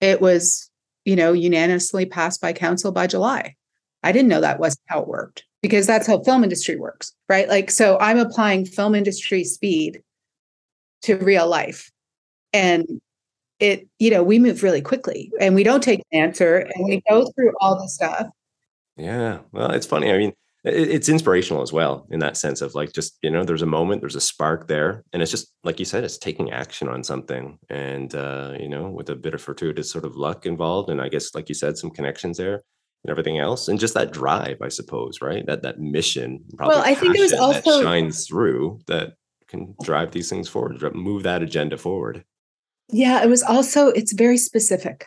[0.00, 0.70] It was,
[1.04, 3.56] you know, unanimously passed by council by July.
[4.02, 7.48] I didn't know that wasn't how it worked because that's how film industry works, right?
[7.48, 10.02] Like, so I'm applying film industry speed
[11.02, 11.90] to real life.
[12.52, 13.00] And
[13.60, 17.02] it, you know, we move really quickly and we don't take an answer and we
[17.08, 18.26] go through all the stuff.
[18.96, 19.38] Yeah.
[19.52, 20.10] Well, it's funny.
[20.10, 23.62] I mean, it's inspirational as well in that sense of like just you know there's
[23.62, 26.86] a moment there's a spark there and it's just like you said it's taking action
[26.86, 30.90] on something and uh you know with a bit of fortuitous sort of luck involved
[30.90, 32.62] and i guess like you said some connections there
[33.04, 36.94] and everything else and just that drive i suppose right that that mission well i
[36.94, 39.14] think it was also shines through that
[39.48, 42.22] can drive these things forward move that agenda forward
[42.92, 45.06] yeah it was also it's very specific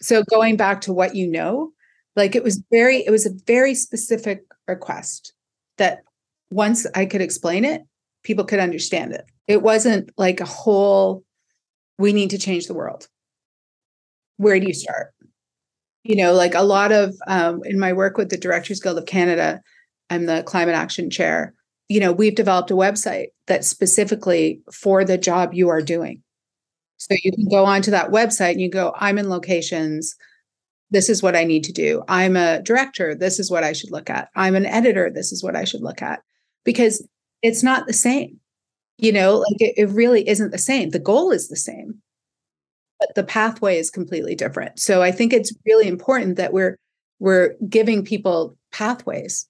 [0.00, 1.72] so going back to what you know
[2.16, 5.32] like it was very, it was a very specific request
[5.78, 6.00] that
[6.50, 7.82] once I could explain it,
[8.24, 9.24] people could understand it.
[9.46, 11.24] It wasn't like a whole,
[11.98, 13.08] we need to change the world.
[14.36, 15.12] Where do you start?
[16.02, 19.06] You know, like a lot of, um, in my work with the Directors Guild of
[19.06, 19.60] Canada,
[20.08, 21.54] I'm the climate action chair.
[21.88, 26.22] You know, we've developed a website that's specifically for the job you are doing.
[27.00, 30.16] So you can go onto that website and you go, I'm in locations
[30.90, 32.02] this is what I need to do.
[32.08, 33.14] I'm a director.
[33.14, 34.28] This is what I should look at.
[34.34, 35.10] I'm an editor.
[35.10, 36.22] This is what I should look at.
[36.64, 37.06] Because
[37.42, 38.38] it's not the same.
[38.98, 40.90] You know, like it, it really isn't the same.
[40.90, 42.02] The goal is the same,
[42.98, 44.78] but the pathway is completely different.
[44.78, 46.76] So I think it's really important that we're
[47.18, 49.46] we're giving people pathways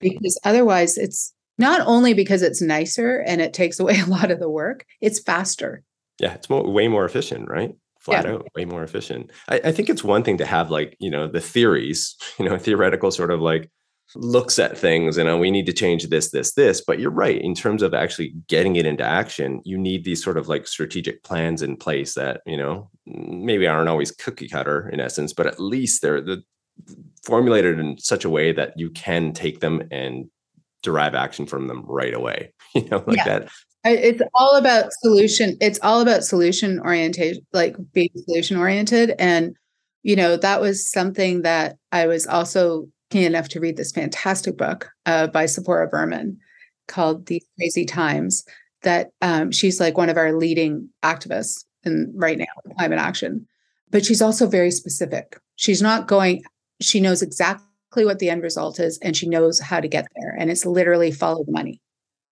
[0.00, 4.40] because otherwise it's not only because it's nicer and it takes away a lot of
[4.40, 5.82] the work, it's faster.
[6.18, 7.74] Yeah, it's more, way more efficient, right?
[8.06, 8.32] flat yeah.
[8.34, 11.26] out way more efficient I, I, think it's one thing to have like you know
[11.26, 13.68] the theories you know theoretical sort of like
[14.14, 17.54] looks at things and we need to change this this this but you're right in
[17.54, 21.60] terms of actually getting it into action you need these sort of like strategic plans
[21.60, 26.02] in place that you know maybe aren't always cookie cutter in essence but at least
[26.02, 26.40] they're the
[27.24, 30.30] formulated in such a way that you can take them and
[30.84, 33.24] derive action from them right away you know like yeah.
[33.24, 33.48] that
[33.90, 39.54] it's all about solution it's all about solution orientation like being solution oriented and
[40.02, 44.56] you know that was something that i was also keen enough to read this fantastic
[44.56, 46.38] book uh, by Tzeporah Berman
[46.88, 48.44] called these crazy times
[48.82, 52.44] that um, she's like one of our leading activists in right now
[52.76, 53.46] climate action.
[53.90, 55.38] But she's also very specific.
[55.56, 56.42] She's not going
[56.80, 60.36] she knows exactly what the end result is and she knows how to get there
[60.38, 61.80] and it's literally follow the money.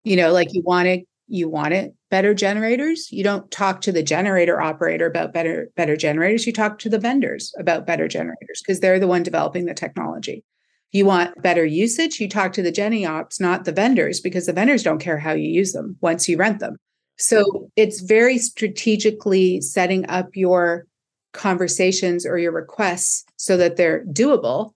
[0.04, 1.94] You know like you want to you want it.
[2.10, 6.46] Better generators you don't talk to the generator operator about better better generators.
[6.46, 10.44] You talk to the vendors about better generators because they're the one developing the technology.
[10.90, 14.52] You want better usage you talk to the genny ops not the vendors because the
[14.52, 16.76] vendors don't care how you use them once you rent them.
[17.18, 20.86] So it's very strategically setting up your
[21.32, 24.72] conversations or your requests so that they're doable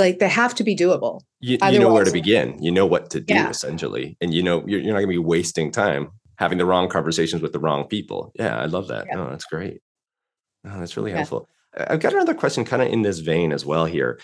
[0.00, 1.20] like they have to be doable.
[1.40, 2.60] You, you know where to begin.
[2.62, 3.48] You know what to do yeah.
[3.48, 4.16] essentially.
[4.20, 7.42] And you know you're, you're not going to be wasting time having the wrong conversations
[7.42, 8.32] with the wrong people.
[8.34, 9.06] Yeah i love that.
[9.08, 9.20] Yeah.
[9.20, 9.80] oh that's great.
[10.66, 11.18] Oh, that's really yeah.
[11.18, 11.48] helpful.
[11.76, 14.18] I've got another question kind of in this vein as well here.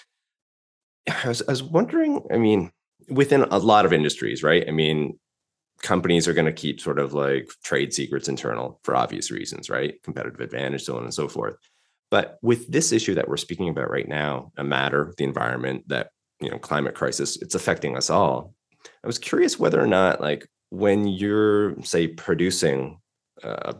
[1.24, 2.72] I was, I was wondering i mean
[3.08, 4.64] within a lot of industries right?
[4.66, 5.18] I mean
[5.82, 10.02] companies are going to keep sort of like trade secrets internal for obvious reasons right?
[10.02, 11.56] Competitive advantage so on and so forth
[12.10, 16.10] but with this issue that we're speaking about right now, a matter, the environment, that
[16.40, 18.54] you know, climate crisis, it's affecting us all.
[19.02, 23.00] I was curious whether or not, like, when you're say producing
[23.42, 23.74] uh,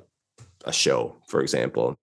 [0.65, 1.97] a show, for example,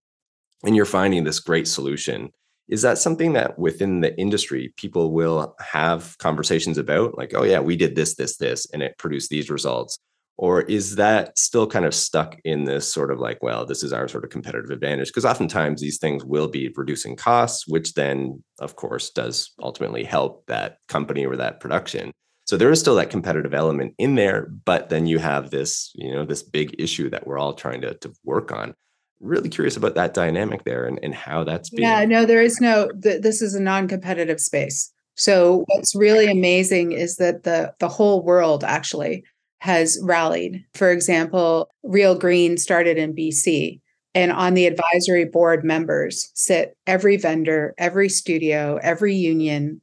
[0.64, 2.32] and you're finding this great solution,
[2.68, 7.18] is that something that within the industry people will have conversations about?
[7.18, 9.98] Like, oh yeah, we did this, this, this, and it produced these results
[10.38, 13.94] or is that still kind of stuck in this sort of like well this is
[13.94, 15.10] our sort of competitive advantage?
[15.10, 20.46] Because oftentimes these things will be reducing costs which then of course does ultimately help
[20.48, 22.12] that company or that production.
[22.46, 26.12] So there is still that competitive element in there but then you have this you
[26.12, 28.74] know this big issue that we're all trying to, to work on.
[29.20, 32.60] Really curious about that dynamic there and, and how that's being yeah no there is
[32.60, 34.92] no th- this is a non-competitive space.
[35.16, 39.24] So what's really amazing is that the the whole world actually
[39.64, 40.62] has rallied.
[40.74, 43.80] For example, Reel Green started in BC,
[44.14, 49.80] and on the advisory board members sit every vendor, every studio, every union.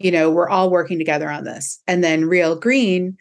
[0.00, 1.80] You know, we're all working together on this.
[1.86, 3.16] And then Reel Green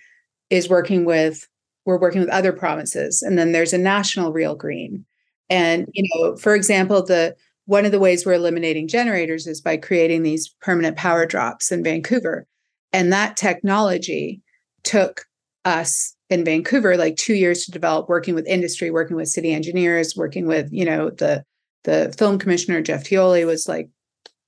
[0.49, 1.47] is working with,
[1.85, 3.21] we're working with other provinces.
[3.21, 5.05] And then there's a national Reel Green.
[5.49, 7.37] And, you know, for example, the
[7.67, 11.85] one of the ways we're eliminating generators is by creating these permanent power drops in
[11.85, 12.47] Vancouver.
[12.91, 14.41] And that technology
[14.83, 15.25] took
[15.65, 20.15] us in Vancouver like two years to develop, working with industry, working with city engineers,
[20.15, 21.43] working with you know the
[21.83, 23.89] the film commissioner Geoff Teoli was like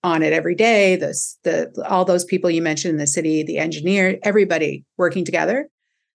[0.03, 0.95] on it every day.
[0.95, 5.68] This the all those people you mentioned in the city, the engineer, everybody working together.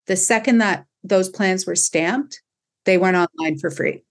[0.06, 2.40] The second that those plans were stamped,
[2.84, 4.02] they went online for free.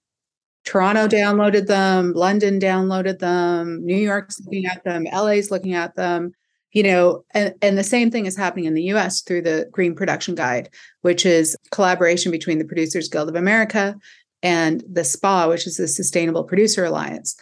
[0.64, 6.34] Toronto downloaded them, London downloaded them, New York's looking at them, LA's looking at them
[6.78, 9.96] you know, and, and the same thing is happening in the US through the Green
[9.96, 10.70] Production Guide,
[11.02, 13.96] which is collaboration between the Producers Guild of America
[14.44, 17.36] and the SPA, which is the Sustainable Producer Alliance.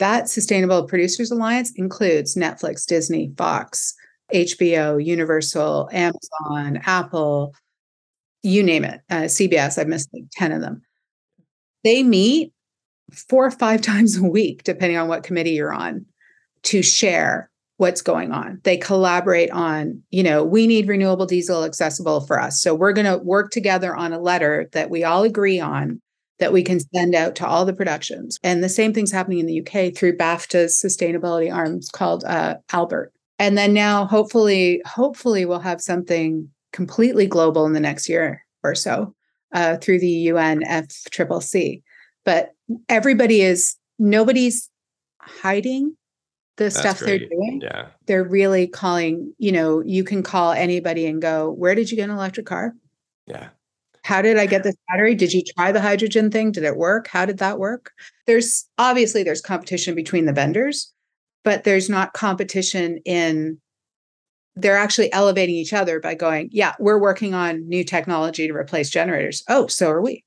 [0.00, 3.94] That Sustainable Producers Alliance includes Netflix, Disney, Fox,
[4.34, 7.54] HBO, Universal, Amazon, Apple,
[8.42, 9.78] you name it, uh, CBS.
[9.78, 10.82] I've missed like 10 of them.
[11.84, 12.52] They meet
[13.12, 16.06] four or five times a week, depending on what committee you're on,
[16.64, 18.60] to share what's going on.
[18.64, 22.60] They collaborate on, you know, we need renewable diesel accessible for us.
[22.60, 26.00] So we're going to work together on a letter that we all agree on
[26.38, 28.38] that we can send out to all the productions.
[28.42, 33.12] And the same thing's happening in the UK through BAFTA's sustainability arms called uh, Albert.
[33.38, 38.74] And then now, hopefully, hopefully, we'll have something completely global in the next year or
[38.74, 39.14] so
[39.52, 41.82] uh, through the UNFCCC.
[42.24, 42.50] But
[42.88, 44.70] everybody is nobody's
[45.20, 45.96] hiding
[46.56, 47.20] the That's stuff great.
[47.20, 47.60] they're doing.
[47.62, 47.86] Yeah.
[48.06, 52.08] They're really calling, you know, you can call anybody and go, where did you get
[52.08, 52.74] an electric car?
[53.26, 53.48] Yeah.
[54.04, 55.14] How did I get this battery?
[55.14, 56.52] Did you try the hydrogen thing?
[56.52, 57.08] Did it work?
[57.08, 57.92] How did that work?
[58.26, 60.92] There's obviously there's competition between the vendors,
[61.44, 63.58] but there's not competition in
[64.58, 68.88] they're actually elevating each other by going, yeah, we're working on new technology to replace
[68.88, 69.44] generators.
[69.48, 70.24] Oh, so are we.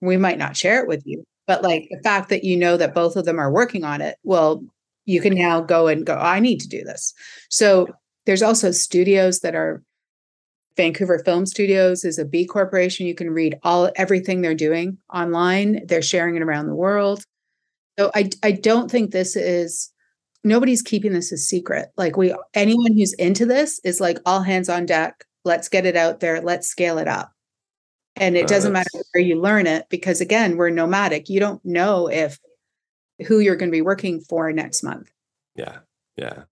[0.00, 2.94] We might not share it with you, but like the fact that you know that
[2.94, 4.64] both of them are working on it, well,
[5.04, 7.12] you can now go and go, I need to do this.
[7.50, 7.88] So
[8.26, 9.82] there's also studios that are
[10.76, 13.06] Vancouver Film Studios is a B corporation.
[13.06, 15.86] You can read all everything they're doing online.
[15.86, 17.24] They're sharing it around the world.
[17.98, 19.92] So I I don't think this is
[20.42, 21.90] nobody's keeping this a secret.
[21.96, 25.24] Like we anyone who's into this is like all hands on deck.
[25.44, 26.40] Let's get it out there.
[26.40, 27.30] Let's scale it up.
[28.16, 31.28] And it uh, doesn't matter where you learn it because again, we're nomadic.
[31.28, 32.38] You don't know if
[33.26, 35.10] who you're going to be working for next month.
[35.54, 35.78] Yeah.
[36.16, 36.44] Yeah.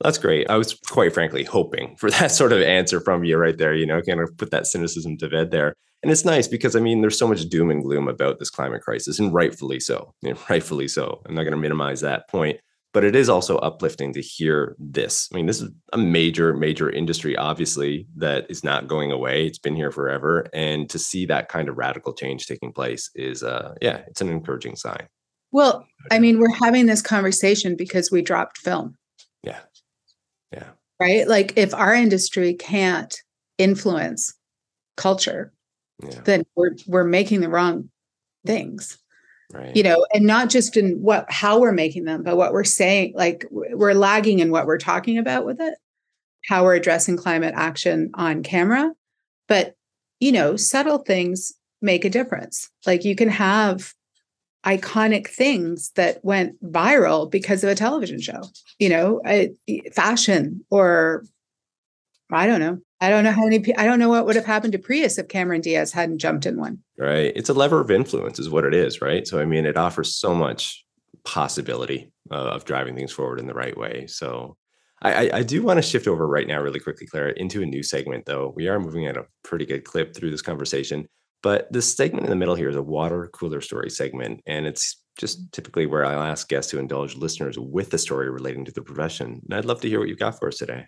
[0.00, 0.48] That's great.
[0.48, 3.86] I was quite frankly hoping for that sort of answer from you right there, you
[3.86, 5.74] know, kind of put that cynicism to bed there.
[6.02, 8.82] And it's nice because I mean, there's so much doom and gloom about this climate
[8.82, 10.14] crisis, and rightfully so.
[10.22, 11.20] You know, rightfully so.
[11.26, 12.60] I'm not going to minimize that point,
[12.92, 15.28] but it is also uplifting to hear this.
[15.32, 19.46] I mean, this is a major, major industry, obviously, that is not going away.
[19.46, 20.46] It's been here forever.
[20.54, 24.28] And to see that kind of radical change taking place is, uh, yeah, it's an
[24.28, 25.08] encouraging sign.
[25.52, 28.96] Well, I mean, we're having this conversation because we dropped film.
[29.42, 29.60] Yeah.
[30.52, 30.70] Yeah.
[31.00, 31.26] Right.
[31.26, 33.14] Like if our industry can't
[33.56, 34.34] influence
[34.96, 35.52] culture,
[36.02, 36.20] yeah.
[36.24, 37.90] then we're we're making the wrong
[38.46, 38.98] things.
[39.52, 39.74] Right.
[39.74, 43.14] You know, and not just in what how we're making them, but what we're saying,
[43.16, 45.74] like we're lagging in what we're talking about with it,
[46.44, 48.92] how we're addressing climate action on camera.
[49.48, 49.74] But,
[50.20, 52.68] you know, subtle things make a difference.
[52.86, 53.94] Like you can have
[54.68, 58.42] iconic things that went viral because of a television show,
[58.78, 59.22] you know,
[59.92, 61.24] fashion or
[62.30, 62.78] I don't know.
[63.00, 65.28] I don't know how many, I don't know what would have happened to Prius if
[65.28, 66.80] Cameron Diaz hadn't jumped in one.
[66.98, 67.32] Right.
[67.34, 69.00] It's a lever of influence, is what it is.
[69.00, 69.26] Right.
[69.26, 70.84] So, I mean, it offers so much
[71.24, 74.06] possibility uh, of driving things forward in the right way.
[74.08, 74.56] So,
[75.00, 77.84] I, I, do want to shift over right now, really quickly, Clara, into a new
[77.84, 78.52] segment, though.
[78.56, 81.06] We are moving at a pretty good clip through this conversation.
[81.42, 84.40] But this segment in the middle here is a water cooler story segment.
[84.46, 85.52] And it's just mm.
[85.52, 89.40] typically where I'll ask guests to indulge listeners with a story relating to the profession.
[89.44, 90.86] And I'd love to hear what you've got for us today.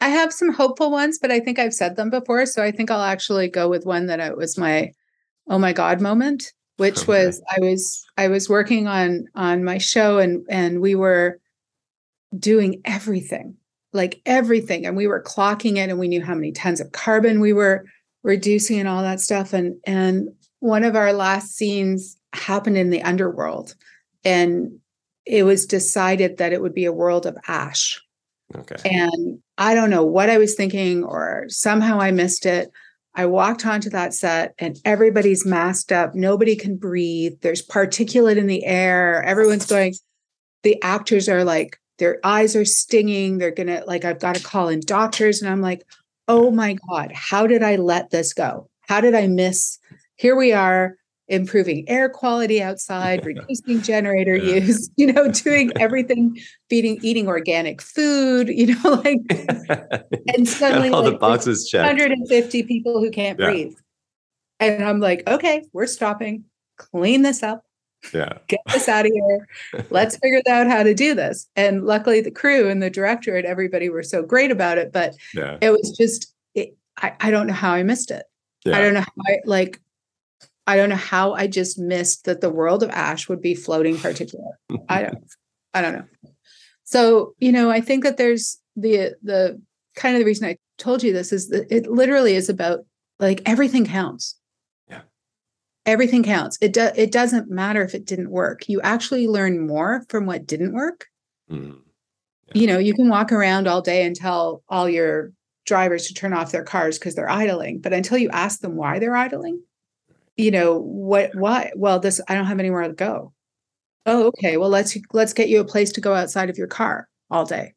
[0.00, 2.46] I have some hopeful ones, but I think I've said them before.
[2.46, 4.92] So I think I'll actually go with one that it was my
[5.48, 7.24] oh my God moment, which okay.
[7.24, 11.40] was I was I was working on on my show and and we were
[12.38, 13.56] doing everything,
[13.92, 14.86] like everything.
[14.86, 17.84] And we were clocking it and we knew how many tons of carbon we were
[18.22, 19.52] reducing and all that stuff.
[19.52, 20.28] And and
[20.60, 23.74] one of our last scenes happened in the underworld,
[24.24, 24.78] and
[25.24, 28.00] it was decided that it would be a world of ash.
[28.56, 28.76] Okay.
[28.88, 32.70] And I don't know what I was thinking, or somehow I missed it.
[33.14, 36.14] I walked onto that set and everybody's masked up.
[36.14, 37.32] Nobody can breathe.
[37.40, 39.22] There's particulate in the air.
[39.24, 39.94] Everyone's going,
[40.62, 43.38] the actors are like, their eyes are stinging.
[43.38, 45.42] They're going to, like, I've got to call in doctors.
[45.42, 45.82] And I'm like,
[46.28, 48.68] oh my God, how did I let this go?
[48.82, 49.78] How did I miss?
[50.16, 50.94] Here we are
[51.28, 54.56] improving air quality outside, reducing generator yeah.
[54.56, 59.18] use, you know, doing everything, feeding, eating organic food, you know, like,
[60.34, 61.86] and suddenly all like, the boxes checked.
[61.86, 63.50] 150 people who can't yeah.
[63.50, 63.74] breathe.
[64.60, 66.44] And I'm like, okay, we're stopping,
[66.76, 67.62] clean this up.
[68.12, 68.38] Yeah.
[68.48, 69.48] Get this out of here.
[69.90, 71.48] Let's figure out how to do this.
[71.56, 74.92] And luckily, the crew and the director and everybody were so great about it.
[74.92, 75.58] But yeah.
[75.60, 78.24] it was just, it, I, I don't know how I missed it.
[78.64, 78.78] Yeah.
[78.78, 79.80] I don't know how I, like,
[80.66, 83.96] I don't know how I just missed that the world of ash would be floating
[83.96, 84.52] particulate.
[84.88, 85.24] I don't,
[85.74, 86.04] I don't know.
[86.84, 89.60] So, you know, I think that there's, the the
[89.96, 92.80] kind of the reason I told you this is that it literally is about
[93.18, 94.36] like everything counts.
[95.88, 95.92] Yeah.
[95.92, 96.58] Everything counts.
[96.60, 98.68] It does it doesn't matter if it didn't work.
[98.68, 101.06] You actually learn more from what didn't work.
[101.50, 101.78] Mm.
[102.54, 105.32] You know, you can walk around all day and tell all your
[105.66, 108.98] drivers to turn off their cars because they're idling, but until you ask them why
[108.98, 109.62] they're idling,
[110.36, 111.72] you know, what why?
[111.76, 113.32] Well, this I don't have anywhere to go.
[114.06, 114.56] Oh, okay.
[114.56, 117.74] Well, let's let's get you a place to go outside of your car all day.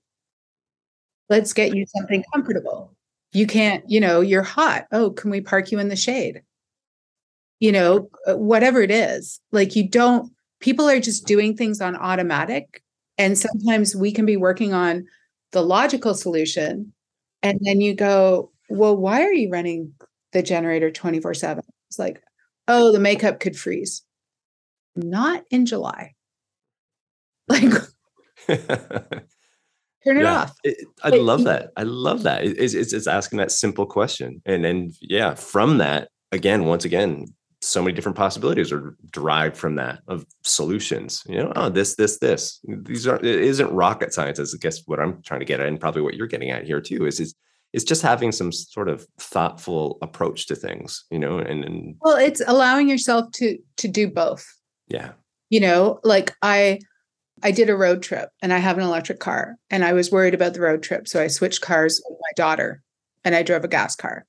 [1.30, 2.96] Let's get you something comfortable.
[3.34, 4.86] You can't, you know, you're hot.
[4.92, 6.42] Oh, can we park you in the shade?
[7.62, 9.40] You know, uh, whatever it is.
[9.54, 12.84] Like you don't people are just doing things on automatic
[13.18, 15.06] and sometimes we can be working on
[15.54, 16.94] the logical solution
[17.44, 19.94] and then you go, "Well, why are you running
[20.34, 22.22] the generator 24/7?" It's like,
[22.68, 24.04] "Oh, the makeup could freeze."
[24.96, 26.16] Not in July.
[27.50, 27.72] Like
[30.06, 30.36] turn it yeah.
[30.36, 30.56] off.
[30.64, 31.72] It, I But love that.
[31.78, 32.44] I love that.
[32.44, 34.42] It's, it's, it's asking that simple question.
[34.46, 37.28] And then, yeah, from that, again, once again,
[37.62, 41.24] so many different possibilities are derived from that of solutions.
[41.28, 42.60] You know, oh, this, this, this.
[42.64, 43.26] These aren't.
[43.26, 46.02] it isn't rocket science, as I guess what I'm trying to get at, and probably
[46.02, 47.36] what you're getting at here too, is, is,
[47.74, 52.18] is just having some sort of thoughtful approach to things, you know, and, and Well,
[52.18, 54.46] it's allowing yourself to to do both.
[54.88, 55.12] yeah,
[55.50, 56.80] You know, like I
[57.44, 60.34] I did a road trip and I have an electric car and I was worried
[60.34, 61.08] about the road trip.
[61.08, 62.82] So I switched cars with my daughter
[63.24, 64.26] and I drove a gas car.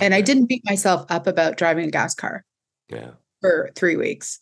[0.00, 2.44] And I didn't beat myself up about driving a gas car
[2.90, 3.10] yeah,
[3.40, 4.40] for 3 weeks.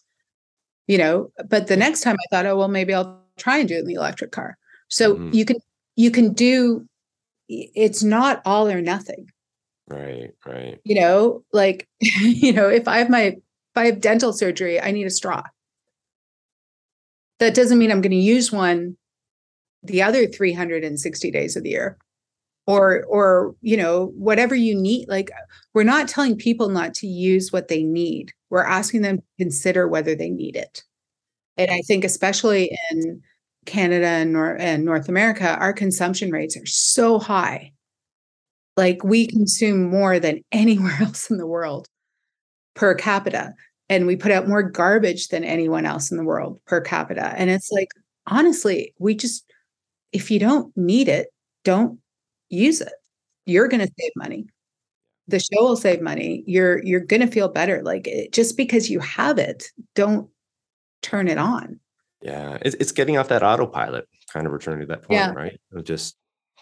[0.86, 3.76] You know, but the next time I thought, oh well, maybe I'll try and do
[3.76, 4.56] it in the electric car.
[4.88, 5.34] So Mhm.
[5.34, 5.56] you can
[5.96, 6.86] you can do
[7.48, 9.30] it's not all or nothing.
[9.88, 10.78] right, right.
[10.84, 11.88] you know like
[12.20, 13.40] you know if i have my if
[13.76, 15.42] i have dental surgery i need a straw
[17.38, 18.96] that doesn't mean i'm going to use one
[19.82, 21.96] the other 360 days of the year
[22.68, 25.30] or or you know whatever you need like
[25.72, 28.32] we're not telling people not to use what they need.
[28.50, 30.84] We're asking them to consider whether they need it.
[31.56, 33.22] And i think especially in
[33.66, 37.72] canada and, Nor- and north america our consumption rates are so high.
[38.76, 41.88] Like we consume more than anywhere else in the world
[42.74, 43.54] per capita
[43.88, 47.32] and we put out more garbage than anyone else in the world per capita.
[47.38, 47.88] And it's like
[48.26, 49.50] honestly we just
[50.12, 51.28] if you don't need it
[51.64, 51.98] don't
[52.50, 52.92] use it
[53.46, 54.46] you're going to save money
[55.26, 58.88] the show will save money you're you're going to feel better like it, just because
[58.90, 60.28] you have it don't
[61.02, 61.78] turn it on
[62.22, 65.32] Yeah, it's, it's getting off that autopilot, kind of returning to that point, Yeah.
[65.32, 65.60] right?
[65.72, 66.16] Of just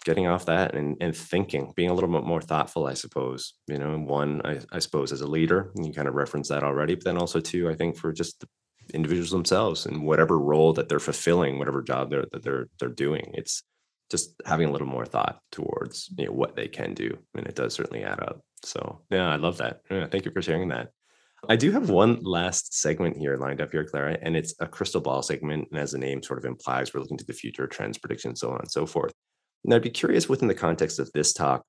[0.05, 3.55] getting off that and, and thinking, being a little bit more thoughtful, I suppose.
[3.67, 6.49] You know, and one, I, I suppose, as a leader, and you kind of referenced
[6.51, 8.47] that already, but then also two, I think for just the
[8.93, 13.31] individuals themselves and whatever role that they're fulfilling, whatever job they're that they're they're doing,
[13.33, 13.63] it's
[14.09, 17.55] just having a little more thought towards you know what they can do, and it
[17.55, 18.41] does certainly add up.
[18.63, 19.81] So yeah, I love that.
[19.89, 20.89] Yeah, thank you for sharing that.
[21.47, 25.01] I do have one last segment here lined up here, Clara, and it's a crystal
[25.01, 25.67] ball segment.
[25.71, 28.49] And as the name sort of implies, we're looking to the future, trends, predictions, so
[28.51, 29.13] on and so forth.
[29.63, 31.63] And I'd be curious within the context of this talk,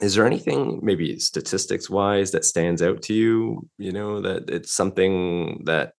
[0.00, 3.68] is there anything maybe statistics wise that stands out to you?
[3.78, 5.92] You know, that it's something that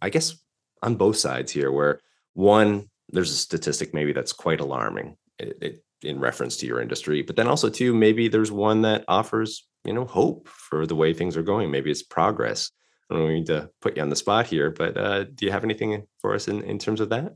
[0.00, 0.36] I guess
[0.82, 2.00] on both sides here, where
[2.34, 7.22] one, there's a statistic maybe that's quite alarming it, it, in reference to your industry,
[7.22, 11.12] but then also too maybe there's one that offers you know hope for the way
[11.12, 11.70] things are going.
[11.70, 12.70] Maybe it's progress.
[13.10, 15.64] I don't need to put you on the spot here, but uh, do you have
[15.64, 17.34] anything for us in, in terms of that?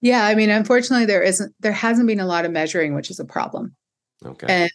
[0.00, 3.20] yeah i mean unfortunately there isn't there hasn't been a lot of measuring which is
[3.20, 3.74] a problem
[4.24, 4.46] Okay.
[4.48, 4.70] and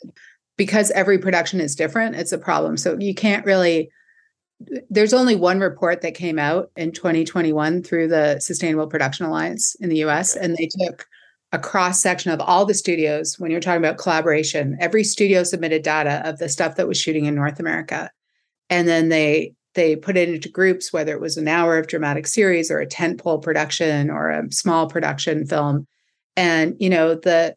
[0.57, 3.89] because every production is different it's a problem so you can't really
[4.89, 9.89] there's only one report that came out in 2021 through the sustainable production alliance in
[9.89, 11.05] the us and they took
[11.51, 13.35] a cross section of all the studios.
[13.37, 17.25] When you're talking about collaboration every studio submitted data of the stuff that was shooting
[17.25, 18.09] in north america.
[18.69, 22.25] And then they they put it into groups whether it was an hour of dramatic
[22.25, 25.85] series or a tentpole production or a small production film.
[26.37, 27.55] And you know the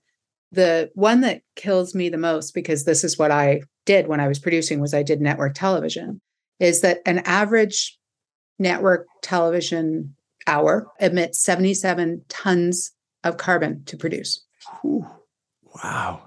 [0.51, 4.27] the one that kills me the most because this is what i did when i
[4.27, 6.21] was producing was i did network television
[6.61, 7.99] is that an average
[8.59, 10.15] network television
[10.47, 12.91] hour emits 77 tons
[13.25, 14.45] of carbon to produce
[14.83, 15.07] Whew.
[15.85, 16.23] Wow.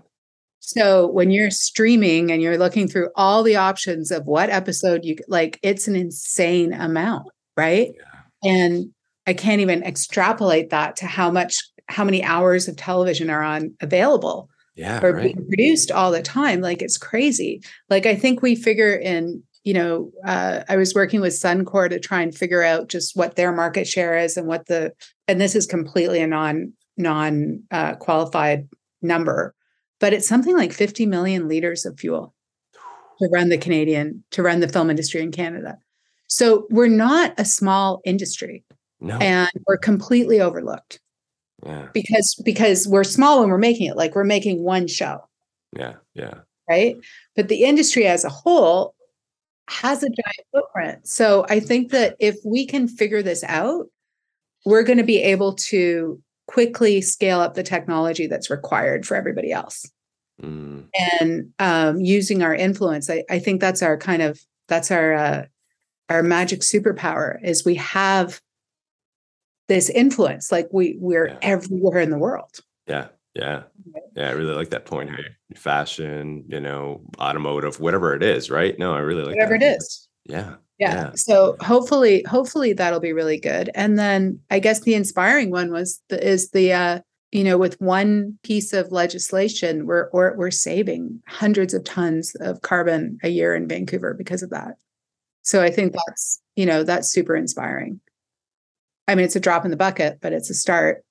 [0.59, 5.17] so when you're streaming and you're looking through all the options of what episode you
[5.27, 7.27] like, it's an insane amount,
[7.57, 7.91] right?
[8.43, 8.91] And
[9.27, 11.57] I can't even extrapolate that to how much,
[11.87, 14.99] how many hours of television are on available Yeah.
[15.03, 15.23] or Right.
[15.35, 16.61] being produced all the time.
[16.61, 17.61] Like it's crazy.
[17.89, 21.99] Like I think we figure in, you know, uh, I was working with Suncor to
[21.99, 24.93] try and figure out just what their market share is and what the,
[25.27, 28.67] and this is completely a non non uh, qualified
[29.01, 29.55] number,
[29.99, 32.33] but it's something like 50 million liters of fuel
[33.19, 35.77] to run the Canadian, to run the film industry in Canada.
[36.27, 38.63] So we're not a small industry.
[38.99, 39.17] No.
[39.17, 40.99] And we're completely overlooked.
[41.63, 41.87] Yeah.
[41.93, 45.19] Because because we're small when we're making it, like we're making one show.
[45.75, 45.95] Yeah.
[46.15, 46.35] Yeah.
[46.69, 46.95] Right.
[47.35, 48.95] But the industry as a whole
[49.67, 51.07] has a giant footprint.
[51.07, 53.87] So I think that if we can figure this out,
[54.65, 59.51] we're going to be able to quickly scale up the technology that's required for everybody
[59.51, 59.89] else.
[60.41, 60.87] Mm.
[61.19, 65.45] And um, using our influence, I, I, think that's our kind of that's our uh,
[66.09, 68.41] our magic superpower is we have
[69.67, 70.51] this influence.
[70.51, 71.37] Like we we're yeah.
[71.41, 72.59] everywhere in the world.
[72.87, 73.07] Yeah.
[73.33, 73.63] Yeah.
[74.15, 74.29] Yeah.
[74.29, 75.37] I really like that point here.
[75.55, 78.77] Fashion, you know, automotive, whatever it is, right?
[78.77, 79.65] No, I really like whatever that.
[79.65, 80.07] it is.
[80.25, 80.55] Yeah.
[80.79, 80.95] Yeah.
[80.95, 81.11] yeah.
[81.15, 83.69] So hopefully, hopefully that'll be really good.
[83.75, 86.99] And then I guess the inspiring one was the, is the uh,
[87.31, 92.61] you know, with one piece of legislation, we're or we're saving hundreds of tons of
[92.61, 94.75] carbon a year in Vancouver because of that.
[95.41, 98.01] So I think that's, you know, that's super inspiring.
[99.07, 101.03] I mean, it's a drop in the bucket, but it's a start.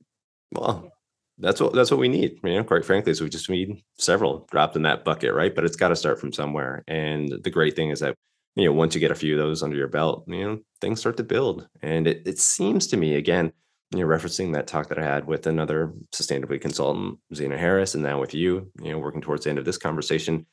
[0.53, 0.93] Well,
[1.41, 2.39] that's what that's what we need.
[2.45, 5.55] You know, quite frankly, so we just need several dropped in that bucket, right?
[5.55, 6.85] But it's got to start from somewhere.
[6.89, 8.15] And the great thing is that
[8.57, 11.01] you know once you get a few of those under your belt, you know things
[11.01, 11.69] start to build.
[11.83, 13.53] And it it seems to me again,
[13.93, 18.03] you know, referencing that talk that I had with another sustainability consultant, Zena Harris, and
[18.03, 20.47] now with you, you know, working towards the end of this conversation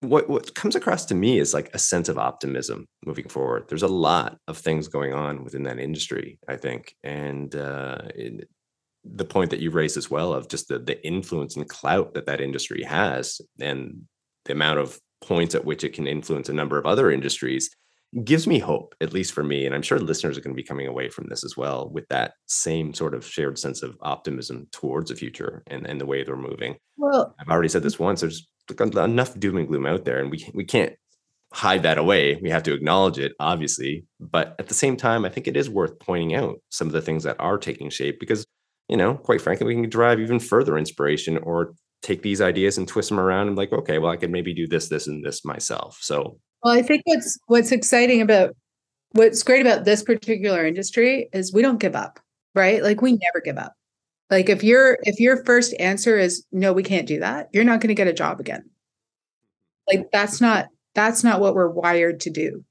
[0.00, 3.64] what what comes across to me is like a sense of optimism moving forward.
[3.68, 8.48] There's a lot of things going on within that industry, I think, and uh, it,
[9.14, 12.26] the point that you raised as well of just the the influence and clout that
[12.26, 14.02] that industry has, and
[14.44, 17.70] the amount of points at which it can influence a number of other industries
[18.24, 19.66] gives me hope, at least for me.
[19.66, 22.06] And I'm sure listeners are going to be coming away from this as well with
[22.08, 26.22] that same sort of shared sense of optimism towards the future and, and the way
[26.22, 26.76] they're moving.
[26.96, 28.20] Well, I've already said this once.
[28.20, 30.94] There's enough doom and gloom out there, and we we can't
[31.52, 32.36] hide that away.
[32.42, 34.04] We have to acknowledge it, obviously.
[34.20, 37.02] But at the same time, I think it is worth pointing out some of the
[37.02, 38.46] things that are taking shape because,
[38.88, 42.86] you know, quite frankly, we can drive even further inspiration or take these ideas and
[42.86, 45.44] twist them around and like, okay, well, I could maybe do this, this, and this
[45.44, 45.98] myself.
[46.00, 48.56] So well, I think what's what's exciting about
[49.12, 52.20] what's great about this particular industry is we don't give up,
[52.54, 52.82] right?
[52.82, 53.74] Like we never give up.
[54.30, 57.80] Like if your if your first answer is no, we can't do that, you're not
[57.80, 58.68] going to get a job again.
[59.88, 62.64] Like that's not that's not what we're wired to do.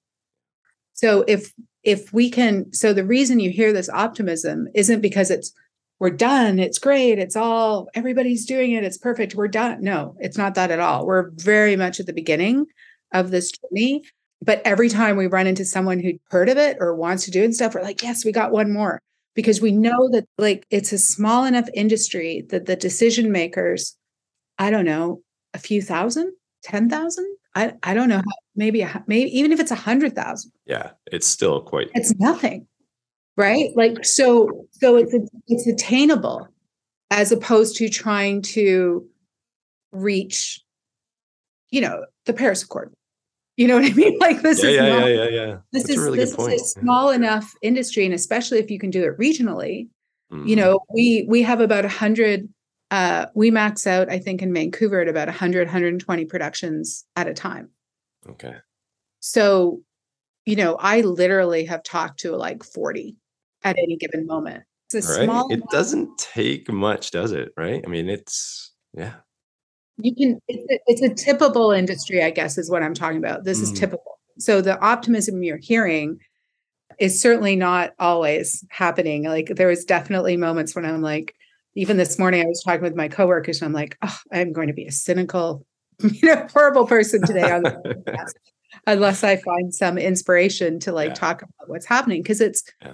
[0.94, 1.54] So if
[1.84, 5.54] if we can so the reason you hear this optimism isn't because it's
[6.00, 9.82] we're done, it's great, it's all everybody's doing it, it's perfect, we're done.
[9.82, 11.06] No, it's not that at all.
[11.06, 12.66] We're very much at the beginning
[13.14, 14.04] of this journey.
[14.42, 17.42] But every time we run into someone who heard of it or wants to do
[17.42, 19.02] it and stuff, we're like, yes, we got one more.
[19.34, 23.98] Because we know that like it's a small enough industry that the decision makers,
[24.60, 25.22] I don't know,
[25.54, 26.34] a few thousand,
[26.64, 27.26] ten thousand.
[27.56, 28.24] I, I don't know how
[28.56, 30.52] maybe a, maybe even if it's a hundred thousand.
[30.66, 31.90] Yeah, it's still quite.
[31.96, 32.68] It's nothing,
[33.38, 33.70] right?
[33.76, 35.14] Like so so it's
[35.48, 36.48] it's attainable,
[37.12, 39.08] as opposed to trying to
[39.92, 40.62] reach,
[41.70, 42.94] you know, the Paris Accord.
[43.58, 44.18] You know what I mean?
[44.26, 45.58] Like this yeah, is yeah, not, yeah, yeah, yeah.
[45.72, 48.90] This That's is really this is a small enough industry, and especially if you can
[48.90, 49.88] do it regionally.
[50.32, 50.48] Mm.
[50.48, 52.50] You know, we we have about a hundred.
[52.92, 57.34] Uh, we max out, I think, in Vancouver at about 100, 120 productions at a
[57.34, 57.72] time.
[58.30, 58.54] Okay.
[59.22, 59.82] So,
[60.46, 63.18] you know, I literally have talked to like 40
[63.66, 64.64] at any given moment.
[64.90, 65.26] It's a right.
[65.26, 65.52] small.
[65.52, 67.50] It doesn't take much, does it?
[67.58, 67.84] Right.
[67.86, 69.16] I mean, it's yeah
[69.98, 73.44] you can it's a, it's a typical industry i guess is what i'm talking about
[73.44, 73.64] this mm.
[73.64, 76.18] is typical so the optimism you're hearing
[77.00, 81.34] is certainly not always happening like there was definitely moments when i'm like
[81.76, 84.68] even this morning i was talking with my coworkers and i'm like oh i'm going
[84.68, 85.66] to be a cynical
[86.00, 87.72] you know horrible person today on the
[88.08, 88.34] podcast
[88.88, 91.16] unless i find some inspiration to like yeah.
[91.16, 92.94] talk about what's happening because it's yeah.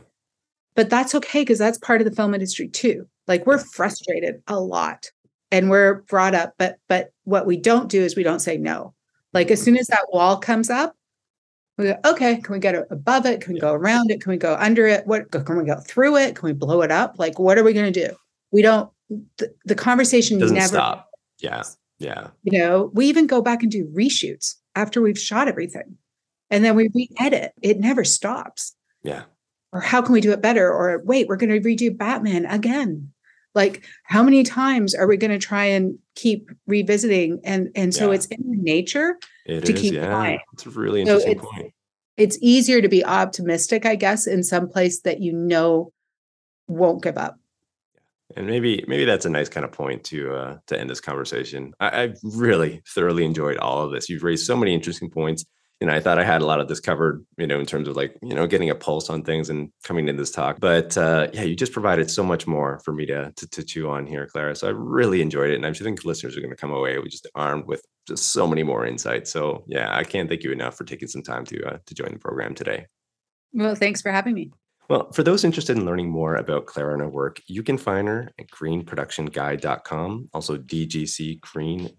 [0.75, 3.07] But that's okay because that's part of the film industry too.
[3.27, 5.11] Like we're frustrated a lot
[5.51, 8.93] and we're brought up but but what we don't do is we don't say no.
[9.33, 10.95] Like as soon as that wall comes up
[11.77, 13.41] we go okay can we get above it?
[13.41, 14.21] Can we go around it?
[14.21, 15.05] Can we go under it?
[15.07, 16.35] What can we go through it?
[16.35, 17.15] Can we blow it up?
[17.17, 18.15] Like what are we going to do?
[18.51, 18.89] We don't
[19.37, 21.09] the, the conversation doesn't never stop.
[21.39, 21.63] Yeah
[21.99, 22.29] yeah.
[22.43, 25.97] You know we even go back and do reshoots after we've shot everything
[26.49, 27.53] and then we re-edit.
[27.61, 28.75] It never stops.
[29.03, 29.23] Yeah
[29.73, 33.11] or how can we do it better or wait we're going to redo batman again
[33.53, 38.09] like how many times are we going to try and keep revisiting and and so
[38.09, 38.15] yeah.
[38.15, 40.07] it's in nature it to is, keep yeah.
[40.07, 41.73] trying it's a really interesting so it's, point
[42.17, 45.91] it's easier to be optimistic i guess in some place that you know
[46.67, 47.37] won't give up
[48.35, 51.73] And maybe maybe that's a nice kind of point to uh, to end this conversation.
[51.79, 54.09] I, I've really thoroughly enjoyed all of this.
[54.09, 55.45] You've raised so many interesting points.
[55.81, 57.87] You know, I thought I had a lot of this covered, you know, in terms
[57.87, 60.59] of like, you know, getting a pulse on things and coming into this talk.
[60.59, 63.89] But uh, yeah, you just provided so much more for me to, to, to chew
[63.89, 64.55] on here, Clara.
[64.55, 65.55] So I really enjoyed it.
[65.55, 68.47] And I'm think listeners are going to come away with just armed with just so
[68.47, 69.31] many more insights.
[69.31, 72.13] So yeah, I can't thank you enough for taking some time to uh, to join
[72.13, 72.85] the program today.
[73.53, 74.51] Well, thanks for having me.
[74.91, 78.09] Well, for those interested in learning more about Clara and her work, you can find
[78.09, 81.95] her at greenproductionguide.com, also dgcgreen.ca.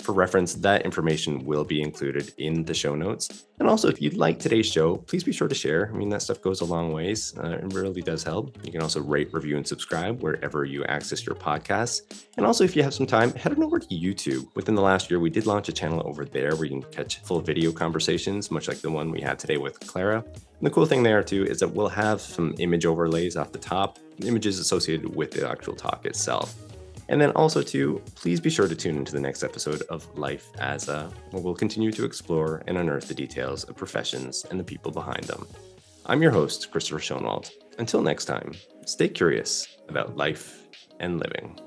[0.00, 3.44] For reference, that information will be included in the show notes.
[3.60, 5.92] And also, if you'd like today's show, please be sure to share.
[5.94, 7.38] I mean, that stuff goes a long ways.
[7.38, 8.58] Uh, it really does help.
[8.64, 12.26] You can also rate, review, and subscribe wherever you access your podcasts.
[12.36, 14.52] And also, if you have some time, head on over to YouTube.
[14.56, 17.20] Within the last year, we did launch a channel over there where you can catch
[17.20, 20.24] full video conversations, much like the one we had today with Clara.
[20.62, 23.58] And the cool thing there too is that we'll have some image overlays off the
[23.58, 26.54] top, images associated with the actual talk itself.
[27.08, 30.50] And then also too, please be sure to tune into the next episode of Life
[30.60, 34.62] as a, where we'll continue to explore and unearth the details of professions and the
[34.62, 35.48] people behind them.
[36.06, 37.50] I'm your host, Christopher Schoenwald.
[37.80, 38.52] Until next time,
[38.86, 40.68] stay curious about life
[41.00, 41.58] and living.